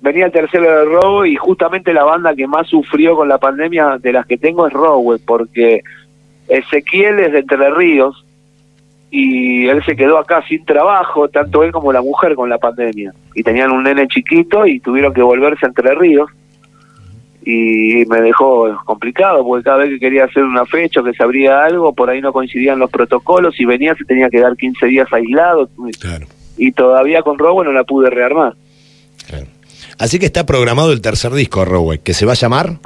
Venía 0.00 0.26
el 0.26 0.32
tercero 0.32 0.64
de 0.64 0.84
Rowe 0.84 1.26
y 1.28 1.36
justamente 1.36 1.92
la 1.94 2.04
banda 2.04 2.34
que 2.34 2.46
más 2.46 2.66
sufrió 2.68 3.16
con 3.16 3.26
la 3.28 3.38
pandemia 3.38 3.96
de 3.98 4.12
las 4.12 4.26
que 4.26 4.36
tengo 4.36 4.66
es 4.66 4.72
Rowe, 4.74 5.18
porque 5.24 5.80
Ezequiel 6.48 7.20
es 7.20 7.32
de 7.32 7.38
Entre 7.38 7.70
Ríos 7.70 8.23
y 9.16 9.68
él 9.68 9.80
se 9.84 9.94
quedó 9.94 10.18
acá 10.18 10.42
sin 10.48 10.64
trabajo, 10.64 11.28
tanto 11.28 11.62
él 11.62 11.70
como 11.70 11.92
la 11.92 12.02
mujer 12.02 12.34
con 12.34 12.50
la 12.50 12.58
pandemia. 12.58 13.14
Y 13.36 13.44
tenían 13.44 13.70
un 13.70 13.84
nene 13.84 14.08
chiquito 14.08 14.66
y 14.66 14.80
tuvieron 14.80 15.14
que 15.14 15.22
volverse 15.22 15.64
a 15.64 15.68
Entre 15.68 15.94
Ríos. 15.94 16.28
Y 17.44 18.04
me 18.06 18.20
dejó 18.22 18.76
complicado, 18.84 19.44
porque 19.44 19.62
cada 19.62 19.76
vez 19.76 19.90
que 19.90 20.00
quería 20.00 20.24
hacer 20.24 20.42
una 20.42 20.66
fecha 20.66 21.00
o 21.00 21.04
que 21.04 21.12
se 21.12 21.22
abría 21.22 21.62
algo, 21.64 21.92
por 21.92 22.10
ahí 22.10 22.20
no 22.20 22.32
coincidían 22.32 22.80
los 22.80 22.90
protocolos 22.90 23.54
y 23.60 23.64
venía 23.64 23.94
se 23.94 24.04
tenía 24.04 24.28
que 24.28 24.40
dar 24.40 24.56
15 24.56 24.84
días 24.86 25.06
aislado. 25.12 25.68
Claro, 26.00 26.26
Y 26.56 26.72
todavía 26.72 27.22
con 27.22 27.38
Rowe 27.38 27.62
no 27.62 27.70
la 27.70 27.84
pude 27.84 28.10
rearmar. 28.10 28.54
claro. 29.28 29.46
Así 29.96 30.18
que 30.18 30.26
está 30.26 30.44
programado 30.44 30.92
el 30.92 31.00
tercer 31.00 31.32
disco 31.34 31.60
de 31.60 31.66
Roweck, 31.66 32.02
que 32.02 32.14
se 32.14 32.26
va 32.26 32.32
a 32.32 32.34
llamar. 32.34 32.78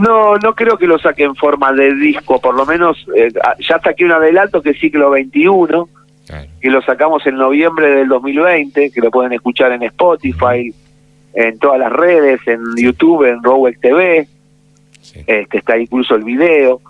No, 0.00 0.36
no 0.38 0.54
creo 0.54 0.76
que 0.76 0.86
lo 0.86 0.98
saque 0.98 1.24
en 1.24 1.34
forma 1.36 1.72
de 1.72 1.94
disco, 1.94 2.40
por 2.40 2.54
lo 2.54 2.66
menos 2.66 3.06
eh, 3.16 3.28
ya 3.60 3.78
saqué 3.80 4.04
un 4.04 4.12
adelanto 4.12 4.60
que 4.60 4.70
es 4.70 4.80
ciclo 4.80 5.10
21, 5.10 5.88
claro. 6.26 6.48
que 6.60 6.70
lo 6.70 6.82
sacamos 6.82 7.26
en 7.26 7.36
noviembre 7.36 7.88
del 7.94 8.08
2020, 8.08 8.90
que 8.90 9.00
lo 9.00 9.10
pueden 9.10 9.32
escuchar 9.32 9.72
en 9.72 9.82
Spotify, 9.84 10.74
en 11.34 11.58
todas 11.58 11.78
las 11.78 11.92
redes, 11.92 12.40
en 12.46 12.60
YouTube, 12.76 13.24
en 13.28 13.42
Rowek 13.42 13.80
TV, 13.80 14.26
Sí. 15.00 15.20
este, 15.26 15.58
está 15.58 15.76
incluso 15.78 16.14
el 16.14 16.24
video. 16.24 16.80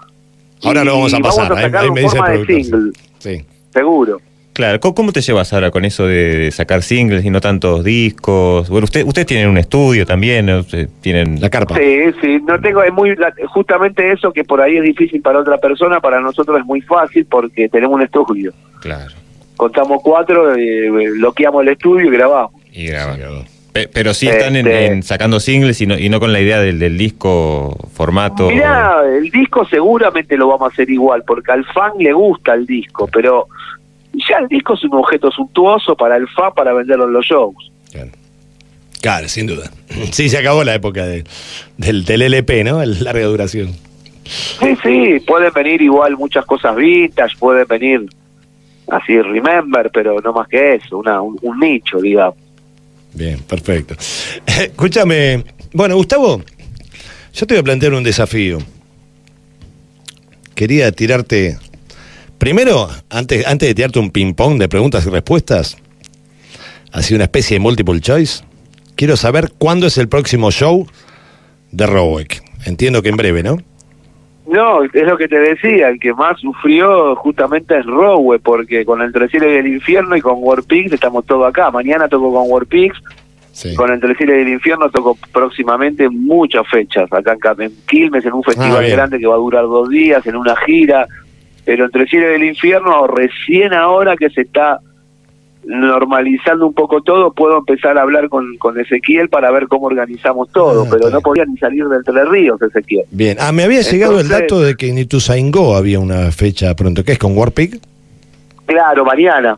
Ahora 0.62 0.82
Y 0.82 0.84
lo 0.86 0.92
vamos 0.92 1.12
a 1.14 1.18
pasar, 1.18 1.48
Vamos 1.50 1.64
a 1.64 1.66
ahí- 1.66 1.72
ahí 1.84 1.90
me 1.90 2.00
en 2.00 2.06
dice 2.06 2.06
el 2.06 2.10
forma 2.22 2.28
de 2.30 2.44
productor, 2.44 2.64
single, 2.64 2.92
Sí. 3.18 3.44
seguro. 3.72 4.20
Claro, 4.54 4.78
¿cómo, 4.78 4.94
cómo 4.94 5.12
te 5.12 5.20
llevas 5.20 5.52
ahora 5.52 5.72
con 5.72 5.84
eso 5.84 6.06
de, 6.06 6.48
sacar 6.52 6.82
singles 6.82 7.24
y 7.24 7.30
no 7.30 7.40
tantos 7.40 7.82
discos? 7.82 8.68
Bueno, 8.70 8.84
usted, 8.84 9.04
ustedes 9.04 9.26
tienen 9.26 9.48
un 9.48 9.58
estudio 9.58 10.06
también, 10.06 10.48
tienen... 11.00 11.40
La 11.40 11.50
carpa. 11.50 11.74
Sí, 11.76 11.98
sí, 12.20 12.38
no 12.46 12.60
tengo, 12.60 12.84
es 12.84 12.92
muy, 12.92 13.16
justamente 13.48 14.12
eso 14.12 14.32
que 14.32 14.44
por 14.44 14.60
ahí 14.60 14.76
es 14.76 14.84
difícil 14.84 15.20
para 15.22 15.40
otra 15.40 15.58
persona, 15.58 15.98
para 16.00 16.20
nosotros 16.20 16.56
es 16.60 16.64
muy 16.64 16.80
fácil 16.82 17.26
porque 17.28 17.68
tenemos 17.68 17.96
un 17.96 18.02
estudio. 18.02 18.52
Claro. 18.80 19.12
Contamos 19.56 20.00
cuatro, 20.04 20.54
eh, 20.54 20.88
bloqueamos 21.18 21.62
el 21.62 21.70
estudio 21.70 22.06
y 22.06 22.10
grabamos. 22.10 22.52
Y 22.72 22.86
graban. 22.86 23.18
Pe- 23.72 23.88
Pero 23.88 24.14
sí 24.14 24.28
están 24.28 24.54
en, 24.54 24.68
Este- 24.68 24.86
en 24.86 25.02
sacando 25.02 25.40
singles 25.40 25.80
y 25.80 25.86
no, 25.86 25.98
y 25.98 26.08
no 26.08 26.20
con 26.20 26.32
la 26.32 26.40
idea 26.40 26.60
del, 26.60 26.78
del 26.78 26.96
disco 26.96 27.76
formato. 27.92 28.48
Mirá, 28.50 29.00
el 29.04 29.30
disco 29.32 29.66
seguramente 29.66 30.36
lo 30.36 30.46
vamos 30.46 30.70
a 30.70 30.72
hacer 30.72 30.88
igual, 30.90 31.24
porque 31.26 31.50
al 31.50 31.64
fan 31.64 31.90
le 31.98 32.12
gusta 32.12 32.54
el 32.54 32.66
disco, 32.66 33.08
pero 33.12 33.48
ya 34.28 34.38
el 34.38 34.48
disco 34.48 34.74
es 34.74 34.84
un 34.84 34.94
objeto 34.94 35.30
suntuoso 35.30 35.96
para 35.96 36.16
el 36.16 36.28
fan 36.28 36.52
para 36.54 36.72
venderlo 36.72 37.04
en 37.06 37.12
los 37.12 37.24
shows. 37.26 37.54
Claro. 37.90 38.10
Claro, 39.00 39.28
sin 39.28 39.46
duda. 39.46 39.70
Sí, 40.12 40.28
se 40.28 40.38
acabó 40.38 40.64
la 40.64 40.74
época 40.74 41.04
de- 41.06 41.24
del, 41.76 42.04
del 42.04 42.22
LP, 42.22 42.64
¿no? 42.64 42.82
El 42.82 43.02
larga 43.04 43.26
duración. 43.26 43.72
Sí, 44.24 44.76
sí, 44.82 45.20
pueden 45.26 45.52
venir 45.52 45.82
igual 45.82 46.16
muchas 46.16 46.46
cosas 46.46 46.74
vintage, 46.76 47.36
pueden 47.38 47.66
venir 47.66 48.06
así 48.88 49.20
remember, 49.20 49.90
pero 49.92 50.18
no 50.20 50.32
más 50.32 50.48
que 50.48 50.76
eso, 50.76 50.98
una, 50.98 51.20
un, 51.20 51.38
un 51.42 51.60
nicho, 51.60 51.98
digamos. 51.98 52.36
Bien, 53.12 53.38
perfecto. 53.40 53.94
Escúchame, 54.46 55.44
bueno, 55.72 55.96
Gustavo, 55.96 56.42
yo 57.34 57.46
te 57.46 57.54
voy 57.54 57.60
a 57.60 57.64
plantear 57.64 57.92
un 57.94 58.02
desafío. 58.02 58.58
Quería 60.54 60.90
tirarte, 60.92 61.58
primero, 62.44 62.88
antes, 63.08 63.46
antes 63.46 63.66
de 63.70 63.74
tirarte 63.74 63.98
un 63.98 64.10
ping-pong 64.10 64.58
de 64.58 64.68
preguntas 64.68 65.06
y 65.06 65.08
respuestas, 65.08 65.78
así 66.92 67.14
una 67.14 67.24
especie 67.24 67.54
de 67.54 67.60
multiple 67.60 67.98
choice, 68.02 68.44
quiero 68.96 69.16
saber 69.16 69.52
cuándo 69.56 69.86
es 69.86 69.96
el 69.96 70.08
próximo 70.10 70.50
show 70.50 70.86
de 71.72 71.86
Roweck. 71.86 72.42
Entiendo 72.66 73.00
que 73.00 73.08
en 73.08 73.16
breve, 73.16 73.42
¿no? 73.42 73.56
No, 74.46 74.82
es 74.84 74.92
lo 74.92 75.16
que 75.16 75.26
te 75.26 75.38
decía, 75.38 75.88
el 75.88 75.98
que 75.98 76.12
más 76.12 76.38
sufrió 76.38 77.16
justamente 77.16 77.78
es 77.78 77.86
Rowe, 77.86 78.38
porque 78.38 78.84
con 78.84 79.00
Entre 79.00 79.24
el 79.24 79.30
cielo 79.30 79.50
y 79.50 79.54
el 79.56 79.66
infierno 79.66 80.14
y 80.14 80.20
con 80.20 80.34
Warpix 80.36 80.92
estamos 80.92 81.24
todos 81.24 81.48
acá. 81.48 81.70
Mañana 81.70 82.08
toco 82.08 82.30
con 82.30 82.44
Warpix, 82.50 82.94
Sí. 83.52 83.74
con 83.74 83.90
Entre 83.90 84.10
el 84.10 84.18
cielo 84.18 84.36
y 84.36 84.42
el 84.42 84.48
infierno 84.50 84.90
toco 84.90 85.16
próximamente 85.32 86.10
muchas 86.10 86.68
fechas, 86.68 87.10
acá 87.10 87.54
en, 87.58 87.72
Quilmes, 87.88 88.26
en 88.26 88.34
un 88.34 88.42
festival 88.42 88.76
Ah, 88.76 88.80
bien. 88.80 88.92
grande 88.96 89.18
que 89.18 89.26
va 89.26 89.34
a 89.34 89.38
durar 89.38 89.62
dos 89.62 89.88
días, 89.88 90.26
en 90.26 90.36
una 90.36 90.54
gira, 90.56 91.06
pero 91.64 91.86
Entre 91.86 92.02
el 92.02 92.08
cielo 92.08 92.30
y 92.30 92.34
el 92.34 92.44
infierno, 92.44 93.06
recién 93.06 93.72
ahora 93.72 94.16
que 94.16 94.30
se 94.30 94.42
está 94.42 94.80
normalizando 95.66 96.66
un 96.66 96.74
poco 96.74 97.00
todo, 97.02 97.32
puedo 97.32 97.58
empezar 97.58 97.96
a 97.98 98.02
hablar 98.02 98.28
con, 98.28 98.56
con 98.58 98.78
Ezequiel 98.78 99.28
para 99.28 99.50
ver 99.50 99.66
cómo 99.66 99.86
organizamos 99.86 100.50
todo, 100.52 100.84
Ah, 100.84 100.88
pero 100.90 101.10
no 101.10 101.20
podía 101.20 101.44
ni 101.46 101.56
salir 101.56 101.86
de 101.86 101.96
Entre 101.96 102.24
Ríos, 102.24 102.60
Ezequiel. 102.60 103.04
Bien. 103.10 103.38
Ah, 103.40 103.52
me 103.52 103.64
había 103.64 103.80
llegado 103.80 104.20
el 104.20 104.28
dato 104.28 104.60
de 104.60 104.74
que 104.74 104.88
en 104.88 104.98
Ituzaingó 104.98 105.74
había 105.76 106.00
una 106.00 106.30
fecha 106.32 106.74
pronto. 106.74 107.02
¿Qué 107.02 107.12
es 107.12 107.18
con 107.18 107.36
Warpig? 107.36 107.80
Claro, 108.66 109.04
mañana. 109.04 109.56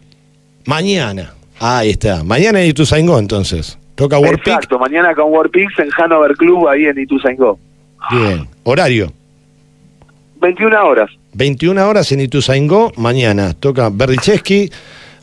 Mañana. 0.64 1.32
Ah, 1.58 1.78
ahí 1.78 1.90
está. 1.90 2.22
Mañana 2.22 2.62
en 2.62 2.70
Ituzaingó, 2.70 3.18
entonces. 3.18 3.78
Toca 3.96 4.18
Warpig. 4.18 4.46
Exacto, 4.48 4.78
mañana 4.78 5.14
con 5.14 5.32
Warpix 5.32 5.78
en 5.78 5.88
Hanover 5.96 6.36
Club, 6.36 6.68
ahí 6.68 6.84
en 6.86 6.98
Ituzaingó. 6.98 7.58
Bien. 8.12 8.46
Horario. 8.62 9.12
21 10.40 10.87
horas. 10.87 11.11
21 11.35 11.88
horas 11.88 12.11
en 12.12 12.21
Ituzaingó. 12.21 12.93
Mañana 12.97 13.55
toca 13.55 13.88
Berdichevsky, 13.93 14.71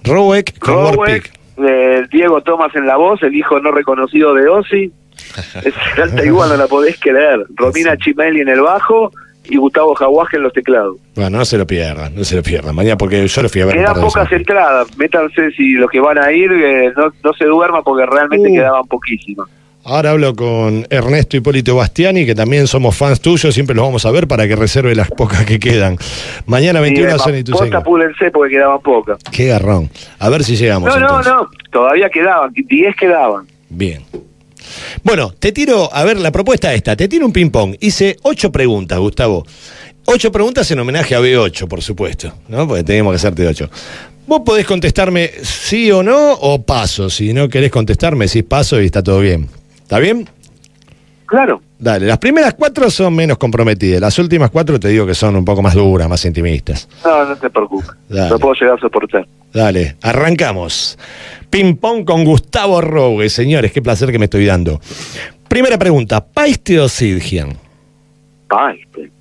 Roweck 0.03 0.57
con 0.59 0.73
Rowe, 0.75 0.97
Warpig. 0.97 1.31
eh, 1.67 2.03
Diego 2.11 2.41
Tomás 2.41 2.75
en 2.75 2.85
la 2.87 2.97
voz, 2.97 3.21
el 3.23 3.33
hijo 3.35 3.59
no 3.59 3.71
reconocido 3.71 4.33
de 4.33 4.47
Ozzy. 4.47 4.91
Es 5.63 5.73
alta 5.99 6.25
igual, 6.25 6.49
no 6.49 6.57
la 6.57 6.67
podés 6.67 6.99
creer. 6.99 7.45
Romina 7.55 7.95
Chimelli 7.97 8.41
en 8.41 8.49
el 8.49 8.61
bajo 8.61 9.11
y 9.45 9.57
Gustavo 9.57 9.93
Jaguaje 9.95 10.37
en 10.37 10.43
los 10.43 10.53
teclados. 10.53 10.97
Bueno, 11.15 11.37
no 11.37 11.45
se 11.45 11.57
lo 11.57 11.65
pierdan, 11.67 12.13
no 12.15 12.23
se 12.23 12.35
lo 12.35 12.43
pierdan. 12.43 12.75
Mañana, 12.75 12.97
porque 12.97 13.25
yo 13.27 13.41
lo 13.41 13.49
fui 13.49 13.61
a 13.61 13.65
ver. 13.65 13.75
Quedan 13.75 13.99
pocas 14.01 14.31
entradas, 14.31 14.95
métanse 14.97 15.51
si 15.51 15.73
los 15.73 15.89
que 15.89 15.99
van 15.99 16.17
a 16.17 16.31
ir, 16.31 16.51
eh, 16.51 16.91
no, 16.95 17.11
no 17.23 17.33
se 17.33 17.45
duerman 17.45 17.83
porque 17.83 18.05
realmente 18.05 18.49
Uh. 18.49 18.53
quedaban 18.53 18.85
poquísimas. 18.87 19.47
Ahora 19.85 20.11
hablo 20.11 20.33
con 20.33 20.87
Ernesto 20.89 21.35
Hipólito 21.35 21.75
Bastiani, 21.75 22.25
que 22.25 22.33
también 22.35 22.67
somos 22.67 22.95
fans 22.95 23.19
tuyos, 23.19 23.53
siempre 23.53 23.75
los 23.75 23.83
vamos 23.85 24.05
a 24.05 24.11
ver 24.11 24.27
para 24.29 24.47
que 24.47 24.55
reserve 24.55 24.95
las 24.95 25.09
pocas 25.09 25.45
que 25.45 25.59
quedan. 25.59 25.97
Mañana 26.45 26.79
21 26.79 27.09
Sí, 27.09 27.13
a 27.13 27.17
ma- 27.17 27.23
Sony 27.23 27.31
posta, 27.43 27.51
Tucson. 27.51 27.75
apúrense 27.75 28.31
porque 28.31 28.53
quedaban 28.55 28.79
pocas. 28.81 29.17
Qué 29.31 29.47
garrón. 29.47 29.89
A 30.19 30.29
ver 30.29 30.43
si 30.45 30.55
llegamos. 30.55 30.87
No, 30.87 30.97
no, 30.99 31.05
entonces. 31.07 31.33
no, 31.33 31.49
todavía 31.71 32.09
quedaban, 32.09 32.53
10 32.53 32.95
quedaban. 32.95 33.45
Bien. 33.69 34.03
Bueno, 35.03 35.33
te 35.37 35.51
tiro, 35.51 35.89
a 35.93 36.03
ver, 36.05 36.17
la 36.17 36.31
propuesta 36.31 36.73
esta, 36.73 36.95
te 36.95 37.09
tiro 37.09 37.25
un 37.25 37.33
ping-pong. 37.33 37.75
Hice 37.81 38.15
ocho 38.23 38.51
preguntas, 38.53 38.97
Gustavo. 38.99 39.45
Ocho 40.05 40.31
preguntas 40.31 40.69
en 40.71 40.79
homenaje 40.79 41.13
a 41.15 41.19
B8, 41.19 41.67
por 41.67 41.81
supuesto, 41.81 42.31
¿no? 42.47 42.65
Porque 42.67 42.83
tenemos 42.85 43.11
que 43.11 43.15
hacerte 43.17 43.45
ocho. 43.45 43.69
Vos 44.27 44.41
podés 44.45 44.65
contestarme 44.65 45.29
sí 45.41 45.91
o 45.91 46.01
no 46.03 46.31
o 46.33 46.61
paso. 46.63 47.09
Si 47.09 47.33
no 47.33 47.49
querés 47.49 47.69
contestarme, 47.71 48.25
decís 48.27 48.43
paso 48.43 48.81
y 48.81 48.85
está 48.85 49.03
todo 49.03 49.19
bien. 49.19 49.49
¿Está 49.83 49.99
bien? 49.99 50.27
Claro. 51.25 51.61
Dale, 51.79 52.05
las 52.05 52.17
primeras 52.17 52.53
cuatro 52.53 52.89
son 52.89 53.15
menos 53.15 53.37
comprometidas. 53.37 53.99
Las 53.99 54.17
últimas 54.19 54.49
cuatro 54.49 54.79
te 54.79 54.87
digo 54.87 55.05
que 55.05 55.13
son 55.13 55.35
un 55.35 55.43
poco 55.43 55.61
más 55.61 55.73
duras, 55.73 56.07
más 56.07 56.23
intimistas. 56.25 56.87
No, 57.03 57.25
no 57.25 57.35
te 57.35 57.49
preocupes. 57.49 57.91
Dale. 58.07 58.29
Lo 58.29 58.39
puedo 58.39 58.53
llegar 58.53 58.77
a 58.77 58.81
soportar. 58.81 59.27
Dale, 59.53 59.97
arrancamos. 60.01 60.97
Ping 61.49 61.75
pong 61.75 62.05
con 62.05 62.23
Gustavo 62.23 62.81
Rogue, 62.81 63.29
señores, 63.29 63.71
qué 63.71 63.81
placer 63.81 64.11
que 64.11 64.19
me 64.19 64.25
estoy 64.25 64.45
dando. 64.45 64.79
Primera 65.47 65.77
pregunta, 65.77 66.25
¿Paiste 66.25 66.79
o 66.79 66.87
Sidgian? 66.87 67.57
Paiste. 68.47 69.11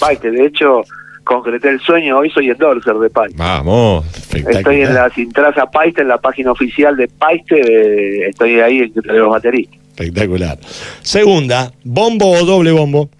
Paiste, 0.00 0.30
de 0.30 0.46
hecho, 0.46 0.82
concreté 1.24 1.68
el 1.68 1.80
sueño, 1.80 2.18
hoy 2.18 2.30
soy 2.30 2.50
endorser 2.50 2.94
de 2.94 3.10
Paiste. 3.10 3.36
Vamos. 3.36 4.06
Estoy 4.34 4.82
en 4.82 4.94
la 4.94 5.10
Sintraza 5.10 5.66
Paiste, 5.70 6.02
en 6.02 6.08
la 6.08 6.18
página 6.18 6.52
oficial 6.52 6.96
de 6.96 7.08
Paiste, 7.08 8.28
estoy 8.28 8.60
ahí 8.60 8.78
entre 8.78 9.18
los 9.18 9.28
bateristas. 9.28 9.81
Espectacular. 9.96 10.58
Segunda, 11.02 11.72
¿bombo 11.84 12.30
o 12.30 12.44
doble 12.44 12.72
bombo? 12.72 13.10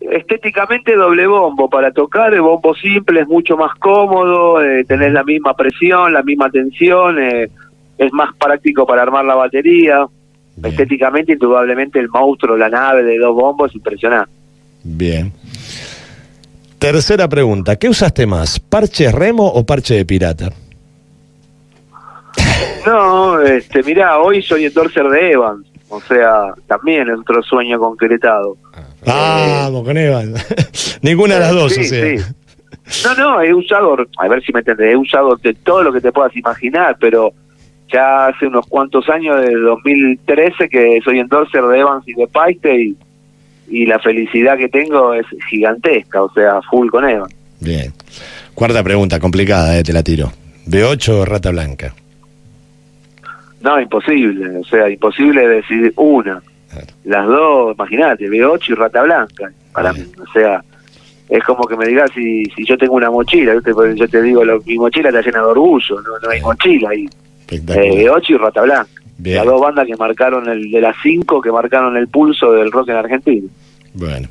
Estéticamente 0.00 0.94
doble 0.94 1.26
bombo 1.26 1.68
para 1.68 1.90
tocar, 1.92 2.34
el 2.34 2.42
bombo 2.42 2.74
simple 2.74 3.20
es 3.20 3.28
mucho 3.28 3.56
más 3.56 3.74
cómodo, 3.78 4.62
eh, 4.62 4.84
tenés 4.84 5.12
la 5.12 5.24
misma 5.24 5.54
presión, 5.54 6.12
la 6.12 6.22
misma 6.22 6.50
tensión, 6.50 7.18
eh, 7.20 7.48
es 7.98 8.12
más 8.12 8.34
práctico 8.36 8.86
para 8.86 9.02
armar 9.02 9.24
la 9.24 9.34
batería. 9.34 10.06
Bien. 10.54 10.72
Estéticamente, 10.72 11.32
indudablemente, 11.32 11.98
el 11.98 12.08
monstruo, 12.08 12.56
la 12.56 12.68
nave 12.68 13.02
de 13.02 13.18
dos 13.18 13.34
bombos 13.34 13.70
es 13.70 13.76
impresionante. 13.76 14.30
Bien. 14.84 15.32
Tercera 16.78 17.28
pregunta, 17.28 17.76
¿qué 17.76 17.88
usaste 17.88 18.26
más? 18.26 18.58
¿Parche 18.58 19.10
remo 19.12 19.46
o 19.46 19.64
parche 19.64 19.94
de 19.94 20.04
pirata? 20.04 20.50
No, 22.86 23.40
este, 23.40 23.82
mirá, 23.82 24.18
hoy 24.18 24.42
soy 24.42 24.66
endorser 24.66 25.08
de 25.08 25.32
Evans, 25.32 25.66
o 25.88 26.00
sea, 26.00 26.52
también 26.66 27.08
es 27.08 27.18
otro 27.18 27.42
sueño 27.42 27.78
concretado. 27.78 28.56
Vamos, 29.04 29.84
con 29.84 29.96
Evan. 29.96 30.34
Ninguna 31.02 31.34
de 31.34 31.40
las 31.40 31.52
dos, 31.52 31.72
Sí, 31.72 31.80
o 31.80 31.84
sea. 31.84 32.18
sí. 32.18 32.24
No, 33.04 33.14
no, 33.14 33.42
he 33.42 33.54
usado, 33.54 33.96
a 34.18 34.28
ver 34.28 34.42
si 34.42 34.52
me 34.52 34.60
entendés, 34.60 34.92
he 34.92 34.96
usado 34.96 35.36
de 35.36 35.54
todo 35.54 35.82
lo 35.84 35.92
que 35.92 36.00
te 36.00 36.12
puedas 36.12 36.36
imaginar, 36.36 36.96
pero 37.00 37.32
ya 37.92 38.26
hace 38.26 38.46
unos 38.46 38.66
cuantos 38.66 39.08
años, 39.08 39.40
de 39.40 39.54
2013, 39.54 40.68
que 40.68 40.98
soy 41.04 41.20
endorser 41.20 41.62
de 41.64 41.78
Evans 41.78 42.06
y 42.08 42.14
de 42.14 42.26
Paiste 42.26 42.74
y, 42.74 42.96
y 43.68 43.86
la 43.86 43.98
felicidad 44.00 44.56
que 44.56 44.68
tengo 44.68 45.14
es 45.14 45.26
gigantesca, 45.48 46.22
o 46.22 46.32
sea, 46.32 46.60
full 46.70 46.88
con 46.88 47.08
Evans. 47.08 47.34
Bien. 47.60 47.92
Cuarta 48.54 48.82
pregunta, 48.82 49.20
complicada, 49.20 49.78
eh, 49.78 49.82
te 49.82 49.92
la 49.92 50.02
tiro. 50.02 50.32
¿B8 50.66 51.08
o 51.10 51.24
rata 51.24 51.50
blanca? 51.50 51.94
No, 53.62 53.80
imposible, 53.80 54.58
o 54.58 54.64
sea, 54.64 54.88
imposible 54.90 55.46
decidir 55.48 55.92
una. 55.96 56.42
Claro. 56.70 56.86
Las 57.04 57.26
dos, 57.26 57.74
imagínate, 57.76 58.28
B8 58.28 58.68
y 58.70 58.74
Rata 58.74 59.02
Blanca, 59.02 59.52
para 59.72 59.92
Bien. 59.92 60.06
mí, 60.06 60.12
o 60.26 60.32
sea, 60.32 60.62
es 61.28 61.44
como 61.44 61.64
que 61.66 61.76
me 61.76 61.86
digas 61.86 62.10
si, 62.14 62.44
si 62.56 62.64
yo 62.64 62.76
tengo 62.76 62.94
una 62.94 63.10
mochila, 63.10 63.54
¿viste? 63.54 63.72
Porque 63.72 63.94
yo 63.98 64.08
te 64.08 64.20
digo, 64.22 64.44
lo- 64.44 64.60
mi 64.62 64.76
mochila 64.78 65.08
está 65.10 65.20
llena 65.22 65.38
de 65.40 65.44
orgullo, 65.46 66.00
no, 66.00 66.18
no 66.22 66.30
hay 66.30 66.40
mochila 66.40 66.90
ahí. 66.90 67.08
Eh, 67.50 67.60
B8 67.60 68.30
y 68.30 68.36
Rata 68.36 68.62
Blanca. 68.62 68.88
Bien. 69.18 69.36
Las 69.36 69.46
dos 69.46 69.60
bandas 69.60 69.86
que 69.86 69.96
marcaron, 69.96 70.48
el 70.48 70.70
de 70.70 70.80
las 70.80 70.96
cinco 71.02 71.40
que 71.40 71.52
marcaron 71.52 71.96
el 71.96 72.08
pulso 72.08 72.50
del 72.52 72.72
rock 72.72 72.88
en 72.88 72.96
Argentina. 72.96 73.46
Bueno. 73.94 74.28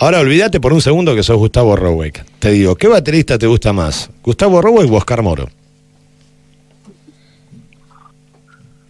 Ahora 0.00 0.18
olvídate 0.18 0.58
por 0.60 0.72
un 0.72 0.80
segundo 0.80 1.14
que 1.14 1.22
sos 1.22 1.36
Gustavo 1.36 1.76
Roweck. 1.76 2.24
Te 2.40 2.50
digo, 2.50 2.74
¿qué 2.74 2.88
baterista 2.88 3.38
te 3.38 3.46
gusta 3.46 3.72
más? 3.72 4.10
¿Gustavo 4.22 4.60
Roweck 4.60 4.90
o 4.90 4.96
Oscar 4.96 5.22
Moro? 5.22 5.48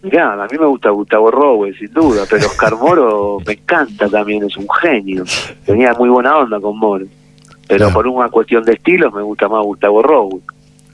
Mirá, 0.05 0.33
a 0.33 0.47
mí 0.47 0.57
me 0.59 0.65
gusta 0.67 0.89
Gustavo 0.91 1.31
Rowe, 1.31 1.73
sin 1.73 1.91
duda, 1.91 2.23
pero 2.29 2.45
Oscar 2.47 2.75
Moro 2.79 3.39
me 3.45 3.53
encanta 3.53 4.07
también, 4.07 4.43
es 4.43 4.55
un 4.55 4.67
genio. 4.81 5.23
Tenía 5.65 5.93
muy 5.93 6.09
buena 6.09 6.37
onda 6.37 6.59
con 6.59 6.77
Moro. 6.77 7.05
Pero 7.67 7.77
Claro. 7.87 7.93
por 7.93 8.07
una 8.07 8.29
cuestión 8.29 8.63
de 8.63 8.73
estilos 8.73 9.11
me 9.13 9.23
gusta 9.23 9.47
más 9.49 9.63
Gustavo 9.63 10.03
Rowe. 10.03 10.39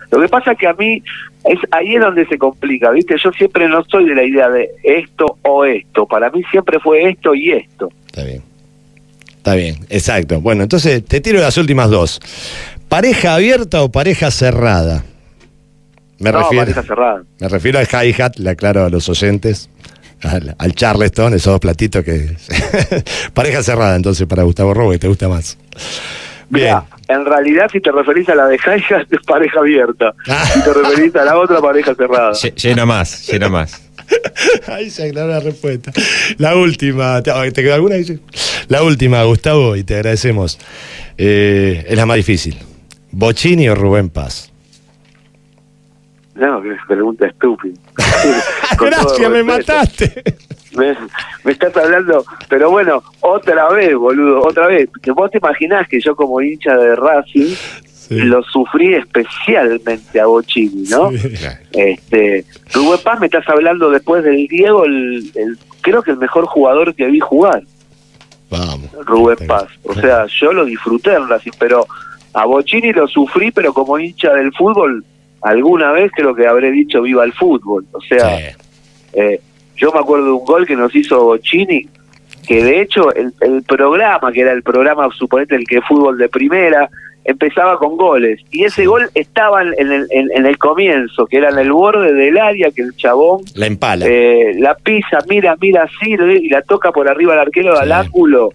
Lo 0.09 0.21
que 0.21 0.27
pasa 0.29 0.53
es 0.53 0.57
que 0.57 0.67
a 0.67 0.73
mí, 0.73 1.01
es 1.43 1.59
ahí 1.71 1.95
es 1.95 2.01
donde 2.01 2.25
se 2.25 2.37
complica, 2.37 2.91
¿viste? 2.91 3.15
Yo 3.21 3.31
siempre 3.31 3.67
no 3.67 3.83
soy 3.85 4.05
de 4.05 4.15
la 4.15 4.23
idea 4.23 4.49
de 4.49 4.69
esto 4.83 5.37
o 5.43 5.65
esto. 5.65 6.05
Para 6.05 6.29
mí 6.29 6.41
siempre 6.51 6.79
fue 6.79 7.09
esto 7.09 7.35
y 7.35 7.51
esto. 7.51 7.89
Está 8.07 8.23
bien. 8.23 8.41
Está 9.37 9.55
bien, 9.55 9.75
exacto. 9.89 10.39
Bueno, 10.39 10.63
entonces 10.63 11.03
te 11.03 11.19
tiro 11.19 11.39
las 11.41 11.57
últimas 11.57 11.89
dos. 11.89 12.19
¿Pareja 12.87 13.35
abierta 13.35 13.81
o 13.83 13.89
pareja 13.91 14.31
cerrada? 14.31 15.03
Me 16.21 16.31
no, 16.31 16.39
refiero. 16.39 16.63
pareja 16.65 16.83
cerrada. 16.83 17.23
Me 17.39 17.47
refiero 17.49 17.79
al 17.79 17.87
hi-hat, 17.87 18.37
le 18.37 18.49
aclaro 18.51 18.85
a 18.85 18.89
los 18.89 19.09
oyentes, 19.09 19.69
al, 20.23 20.55
al 20.57 20.75
Charleston, 20.75 21.33
esos 21.33 21.51
dos 21.53 21.59
platitos 21.59 22.03
que... 22.03 22.35
Pareja 23.33 23.63
cerrada, 23.63 23.95
entonces, 23.95 24.27
para 24.27 24.43
Gustavo 24.43 24.73
Rowe, 24.73 24.97
¿te 24.99 25.07
gusta 25.07 25.27
más? 25.27 25.57
Bien. 26.49 26.65
Mirá, 26.67 26.85
en 27.07 27.25
realidad, 27.25 27.67
si 27.71 27.79
te 27.79 27.91
referís 27.91 28.27
a 28.29 28.35
la 28.35 28.45
de 28.47 28.55
hi-hat, 28.57 29.07
es 29.11 29.19
pareja 29.25 29.59
abierta. 29.59 30.13
Ah. 30.27 30.45
Si 30.53 30.61
te 30.61 30.73
referís 30.73 31.15
a 31.15 31.23
la 31.25 31.37
otra, 31.37 31.59
pareja 31.61 31.95
cerrada. 31.95 32.31
Lle- 32.33 32.53
Llena 32.55 32.85
más, 32.85 33.25
llena 33.27 33.49
más. 33.49 33.81
Ahí 34.67 34.89
se 34.89 35.07
aclaró 35.07 35.29
la 35.29 35.39
respuesta. 35.39 35.91
La 36.37 36.55
última, 36.55 37.21
¿te, 37.23 37.31
te 37.51 37.63
quedó 37.63 37.73
alguna? 37.75 37.95
Dice? 37.95 38.19
La 38.67 38.83
última, 38.83 39.23
Gustavo, 39.23 39.75
y 39.77 39.83
te 39.83 39.95
agradecemos. 39.95 40.59
Eh, 41.17 41.85
es 41.87 41.95
la 41.97 42.05
más 42.05 42.17
difícil. 42.17 42.57
¿Bochini 43.11 43.69
o 43.69 43.75
Rubén 43.75 44.09
Paz? 44.09 44.50
No, 46.35 46.61
que 46.61 46.75
pregunta 46.87 47.27
estúpida. 47.27 47.75
Gracias, 48.79 49.29
me 49.29 49.43
mataste. 49.43 50.23
Me, 50.75 50.95
me 51.43 51.51
estás 51.51 51.75
hablando, 51.75 52.23
pero 52.47 52.71
bueno, 52.71 53.03
otra 53.19 53.69
vez, 53.69 53.93
boludo, 53.95 54.41
otra 54.45 54.67
vez. 54.67 54.89
Vos 55.13 55.29
te 55.29 55.39
imaginás 55.39 55.87
que 55.89 55.99
yo 55.99 56.15
como 56.15 56.39
hincha 56.41 56.75
de 56.75 56.95
Racing 56.95 57.53
Sí. 58.11 58.17
lo 58.19 58.43
sufrí 58.43 58.93
especialmente 58.95 60.19
a 60.19 60.25
Bochini, 60.25 60.83
¿no? 60.89 61.11
Sí. 61.11 61.33
Este, 61.71 62.43
Rubén 62.73 62.99
Paz 63.03 63.19
me 63.21 63.27
estás 63.27 63.47
hablando 63.47 63.89
después 63.89 64.21
del 64.25 64.47
Diego, 64.47 64.83
el, 64.83 65.31
el- 65.35 65.57
creo 65.79 66.01
que 66.03 66.11
el 66.11 66.17
mejor 66.17 66.45
jugador 66.45 66.93
que 66.93 67.05
vi 67.05 67.19
jugar, 67.21 67.61
Vamos. 68.49 68.89
Rubén 69.05 69.37
Paz. 69.47 69.67
O 69.83 69.93
sea, 69.93 70.25
yo 70.27 70.51
lo 70.51 70.65
disfruté 70.65 71.13
en 71.13 71.29
Racing, 71.29 71.51
pero 71.57 71.87
a 72.33 72.45
Bochini 72.45 72.91
lo 72.91 73.07
sufrí, 73.07 73.51
pero 73.51 73.71
como 73.73 73.97
hincha 73.97 74.33
del 74.33 74.51
fútbol, 74.53 75.05
alguna 75.41 75.91
vez 75.91 76.11
creo 76.15 76.33
que 76.35 76.47
habré 76.47 76.71
dicho 76.71 77.01
viva 77.01 77.23
el 77.23 77.33
fútbol. 77.33 77.85
O 77.91 78.01
sea, 78.01 78.37
Sí. 78.37 78.43
eh, 79.13 79.39
yo 79.75 79.91
me 79.91 79.99
acuerdo 79.99 80.25
de 80.25 80.31
un 80.31 80.45
gol 80.45 80.65
que 80.67 80.75
nos 80.75 80.95
hizo 80.95 81.23
Bochini, 81.23 81.87
que 82.47 82.63
de 82.63 82.81
hecho 82.81 83.13
el, 83.15 83.33
el 83.41 83.63
programa, 83.63 84.31
que 84.31 84.41
era 84.41 84.51
el 84.51 84.63
programa, 84.63 85.09
suponete, 85.11 85.55
el 85.55 85.65
que 85.67 85.81
fútbol 85.81 86.17
de 86.17 86.29
primera, 86.29 86.89
empezaba 87.23 87.77
con 87.77 87.97
goles. 87.97 88.39
Y 88.51 88.63
ese 88.63 88.85
gol 88.87 89.09
estaba 89.13 89.61
en 89.61 89.91
el, 89.91 90.07
en, 90.09 90.27
en 90.33 90.45
el 90.47 90.57
comienzo, 90.57 91.27
que 91.27 91.37
era 91.37 91.49
en 91.49 91.59
el 91.59 91.71
borde 91.71 92.13
del 92.13 92.37
área, 92.39 92.71
que 92.71 92.81
el 92.81 92.95
chabón 92.95 93.41
La 93.53 93.67
empala. 93.67 94.05
eh, 94.07 94.53
la 94.57 94.73
pisa, 94.75 95.19
mira, 95.29 95.55
mira 95.61 95.83
así, 95.83 96.13
y 96.13 96.49
la 96.49 96.61
toca 96.63 96.91
por 96.91 97.07
arriba 97.07 97.33
al 97.33 97.39
arquero 97.39 97.75
Sí. 97.75 97.81
al 97.83 97.91
ángulo. 97.91 98.49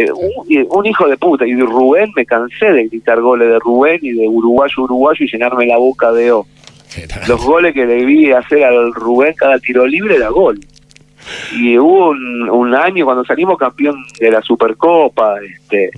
Eh, 0.00 0.10
un, 0.12 0.66
un 0.70 0.86
hijo 0.86 1.08
de 1.08 1.16
puta. 1.16 1.46
Y 1.46 1.52
de 1.52 1.62
Rubén, 1.64 2.10
me 2.16 2.24
cansé 2.24 2.72
de 2.72 2.86
gritar 2.88 3.20
goles 3.20 3.48
de 3.48 3.58
Rubén 3.58 3.98
y 4.02 4.12
de 4.12 4.26
uruguayo, 4.28 4.84
uruguayo 4.84 5.24
y 5.24 5.30
llenarme 5.30 5.66
la 5.66 5.76
boca 5.78 6.10
de 6.12 6.32
O. 6.32 6.46
Los 7.28 7.44
goles 7.44 7.74
que 7.74 7.84
le 7.86 8.04
vi 8.04 8.32
hacer 8.32 8.64
al 8.64 8.94
Rubén 8.94 9.34
cada 9.36 9.58
tiro 9.58 9.86
libre 9.86 10.16
era 10.16 10.28
gol. 10.28 10.58
Y 11.54 11.76
hubo 11.78 12.10
un, 12.10 12.48
un 12.48 12.74
año 12.74 13.04
cuando 13.04 13.24
salimos 13.24 13.58
campeón 13.58 13.96
de 14.18 14.30
la 14.30 14.40
Supercopa, 14.40 15.36
este, 15.42 15.90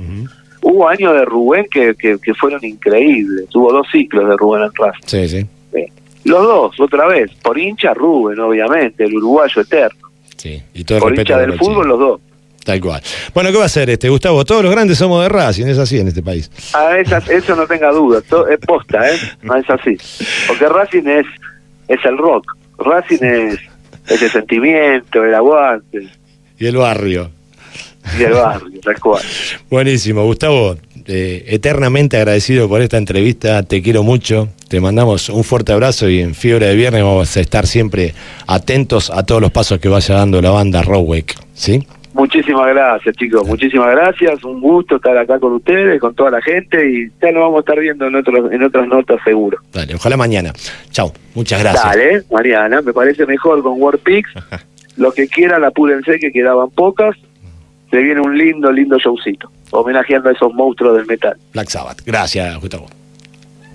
hubo 0.62 0.88
años 0.88 1.14
de 1.14 1.24
Rubén 1.24 1.66
que, 1.70 1.94
que, 1.94 2.18
que 2.18 2.34
fueron 2.34 2.62
increíbles. 2.64 3.48
Tuvo 3.48 3.72
dos 3.72 3.86
ciclos 3.92 4.28
de 4.28 4.36
Rubén 4.36 4.64
en 4.64 4.70
Racing. 4.74 5.06
Sí, 5.06 5.28
sí. 5.28 5.46
Los 6.24 6.42
dos, 6.42 6.80
otra 6.80 7.06
vez. 7.06 7.32
Por 7.42 7.58
hincha 7.58 7.94
Rubén, 7.94 8.38
obviamente, 8.40 9.04
el 9.04 9.14
uruguayo 9.16 9.62
eterno. 9.62 10.08
sí. 10.36 10.60
Y 10.74 10.84
todo 10.84 10.98
el 10.98 11.02
Por 11.02 11.18
hincha 11.18 11.38
del 11.38 11.58
fútbol, 11.58 11.88
los 11.88 11.98
dos. 11.98 12.20
Tal 12.64 12.80
cual. 12.80 13.02
Bueno, 13.34 13.50
¿qué 13.50 13.56
va 13.56 13.64
a 13.64 13.66
hacer 13.66 13.90
este 13.90 14.08
Gustavo? 14.08 14.44
Todos 14.44 14.62
los 14.62 14.70
grandes 14.72 14.96
somos 14.98 15.22
de 15.22 15.28
Racing, 15.28 15.66
es 15.66 15.78
así 15.78 15.98
en 15.98 16.08
este 16.08 16.22
país. 16.22 16.50
Ah, 16.74 16.92
eso 16.98 17.56
no 17.56 17.66
tenga 17.66 17.90
duda, 17.90 18.20
to- 18.20 18.46
es 18.48 18.58
posta, 18.60 19.10
¿eh? 19.12 19.18
No 19.42 19.56
es 19.56 19.68
así. 19.68 19.96
Porque 20.46 20.68
Racing 20.68 21.06
es, 21.08 21.26
es 21.88 21.98
el 22.04 22.16
rock, 22.18 22.46
Racing 22.78 23.18
es 23.24 23.58
ese 24.08 24.28
sentimiento, 24.28 25.24
el 25.24 25.34
aguante 25.34 26.08
Y 26.58 26.66
el 26.66 26.76
barrio. 26.76 27.30
y 28.18 28.22
el 28.22 28.32
barrio, 28.32 28.80
tal 28.80 29.00
cual. 29.00 29.22
Buenísimo, 29.70 30.24
Gustavo. 30.24 30.76
eh, 31.06 31.44
eternamente 31.48 32.16
agradecido 32.16 32.68
por 32.68 32.80
esta 32.80 32.96
entrevista. 32.96 33.64
Te 33.64 33.82
quiero 33.82 34.04
mucho. 34.04 34.48
Te 34.68 34.80
mandamos 34.80 35.28
un 35.30 35.42
fuerte 35.42 35.72
abrazo 35.72 36.08
y 36.08 36.20
en 36.20 36.34
Fiebre 36.36 36.66
de 36.66 36.76
Viernes 36.76 37.02
vamos 37.02 37.36
a 37.36 37.40
estar 37.40 37.66
siempre 37.66 38.14
atentos 38.46 39.10
a 39.10 39.24
todos 39.24 39.40
los 39.40 39.50
pasos 39.50 39.80
que 39.80 39.88
vaya 39.88 40.14
dando 40.14 40.40
la 40.40 40.50
banda 40.50 40.80
Rowek. 40.82 41.34
¿Sí? 41.54 41.86
Muchísimas 42.14 42.66
gracias, 42.68 43.16
chicos, 43.16 43.46
muchísimas 43.46 43.90
gracias. 43.90 44.44
Un 44.44 44.60
gusto 44.60 44.96
estar 44.96 45.16
acá 45.16 45.38
con 45.38 45.54
ustedes, 45.54 46.00
con 46.00 46.14
toda 46.14 46.30
la 46.30 46.42
gente 46.42 46.86
y 46.86 47.10
ya 47.20 47.32
nos 47.32 47.42
vamos 47.42 47.56
a 47.56 47.60
estar 47.60 47.78
viendo 47.78 48.06
en, 48.06 48.16
otros, 48.16 48.52
en 48.52 48.62
otras 48.62 48.86
notas 48.86 49.18
seguro. 49.24 49.58
Dale, 49.72 49.94
ojalá 49.94 50.16
mañana. 50.16 50.52
Chao. 50.90 51.12
Muchas 51.34 51.60
gracias. 51.60 51.84
Dale, 51.84 52.22
Mariana, 52.30 52.82
me 52.82 52.92
parece 52.92 53.24
mejor 53.24 53.62
con 53.62 53.80
Warpix. 53.80 54.30
Lo 54.96 55.12
que 55.12 55.26
quieran, 55.26 55.64
apúrense 55.64 56.18
que 56.18 56.30
quedaban 56.30 56.70
pocas. 56.70 57.16
Se 57.90 57.98
viene 57.98 58.20
un 58.20 58.36
lindo, 58.36 58.70
lindo 58.70 58.98
showcito, 58.98 59.50
homenajeando 59.70 60.28
a 60.28 60.32
esos 60.32 60.52
monstruos 60.52 60.96
del 60.96 61.06
metal. 61.06 61.36
Black 61.52 61.68
Sabbath. 61.68 62.02
Gracias, 62.04 62.58
Gustavo. 62.60 62.88